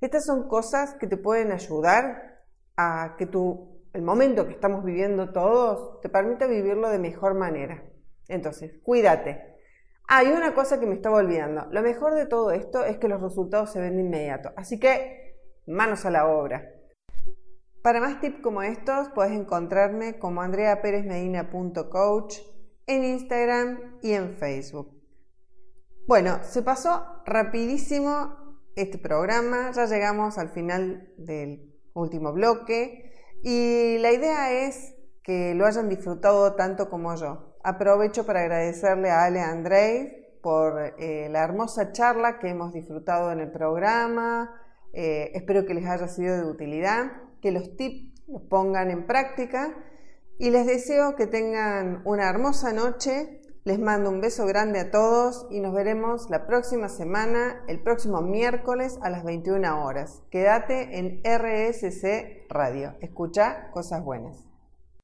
Estas 0.00 0.24
son 0.24 0.46
cosas 0.46 0.94
que 1.00 1.08
te 1.08 1.16
pueden 1.16 1.50
ayudar 1.50 2.44
a 2.76 3.16
que 3.18 3.26
tu, 3.26 3.82
el 3.92 4.02
momento 4.02 4.46
que 4.46 4.52
estamos 4.52 4.84
viviendo 4.84 5.32
todos 5.32 6.00
te 6.00 6.08
permita 6.08 6.46
vivirlo 6.46 6.90
de 6.90 7.00
mejor 7.00 7.34
manera. 7.34 7.82
Entonces, 8.28 8.70
cuídate. 8.84 9.56
Hay 10.06 10.28
una 10.28 10.54
cosa 10.54 10.78
que 10.78 10.86
me 10.86 10.94
estaba 10.94 11.16
olvidando. 11.16 11.66
Lo 11.72 11.82
mejor 11.82 12.14
de 12.14 12.26
todo 12.26 12.52
esto 12.52 12.84
es 12.84 12.98
que 12.98 13.08
los 13.08 13.20
resultados 13.20 13.72
se 13.72 13.80
ven 13.80 13.96
de 13.96 14.02
inmediato. 14.04 14.52
Así 14.54 14.78
que, 14.78 15.40
manos 15.66 16.06
a 16.06 16.12
la 16.12 16.28
obra. 16.28 16.76
Para 17.82 18.00
más 18.00 18.20
tips 18.20 18.40
como 18.42 18.62
estos, 18.62 19.08
puedes 19.14 19.32
encontrarme 19.32 20.18
como 20.18 20.42
andreaperezmedina.coach 20.42 22.38
en 22.86 23.04
Instagram 23.04 23.98
y 24.02 24.12
en 24.12 24.36
Facebook. 24.36 25.00
Bueno, 26.06 26.40
se 26.42 26.62
pasó 26.62 27.22
rapidísimo 27.24 28.36
este 28.76 28.98
programa, 28.98 29.70
ya 29.72 29.86
llegamos 29.86 30.36
al 30.36 30.50
final 30.50 31.12
del 31.16 31.72
último 31.94 32.32
bloque 32.32 33.12
y 33.42 33.96
la 33.98 34.12
idea 34.12 34.52
es 34.66 34.94
que 35.22 35.54
lo 35.54 35.64
hayan 35.66 35.88
disfrutado 35.88 36.54
tanto 36.56 36.90
como 36.90 37.14
yo. 37.14 37.56
Aprovecho 37.62 38.26
para 38.26 38.40
agradecerle 38.40 39.10
a 39.10 39.24
Ale 39.24 39.40
Andrei 39.40 40.38
por 40.42 40.94
eh, 40.98 41.28
la 41.30 41.44
hermosa 41.44 41.92
charla 41.92 42.38
que 42.38 42.48
hemos 42.48 42.72
disfrutado 42.72 43.32
en 43.32 43.40
el 43.40 43.50
programa. 43.50 44.54
Eh, 44.92 45.30
espero 45.34 45.64
que 45.64 45.74
les 45.74 45.86
haya 45.86 46.08
sido 46.08 46.36
de 46.36 46.44
utilidad, 46.50 47.12
que 47.40 47.52
los 47.52 47.76
tips 47.76 48.22
los 48.28 48.42
pongan 48.42 48.90
en 48.90 49.06
práctica 49.06 49.76
y 50.38 50.50
les 50.50 50.66
deseo 50.66 51.16
que 51.16 51.26
tengan 51.26 52.02
una 52.04 52.28
hermosa 52.28 52.72
noche 52.72 53.40
les 53.64 53.78
mando 53.78 54.08
un 54.08 54.20
beso 54.20 54.46
grande 54.46 54.80
a 54.80 54.90
todos 54.90 55.46
y 55.50 55.60
nos 55.60 55.74
veremos 55.74 56.30
la 56.30 56.46
próxima 56.46 56.88
semana, 56.88 57.62
el 57.68 57.82
próximo 57.82 58.22
miércoles 58.22 58.98
a 59.02 59.10
las 59.10 59.22
21 59.22 59.84
horas. 59.84 60.22
Quédate 60.30 60.98
en 60.98 61.20
RSC 61.24 62.46
Radio. 62.48 62.94
Escucha 63.00 63.70
cosas 63.70 64.02
buenas. 64.02 64.49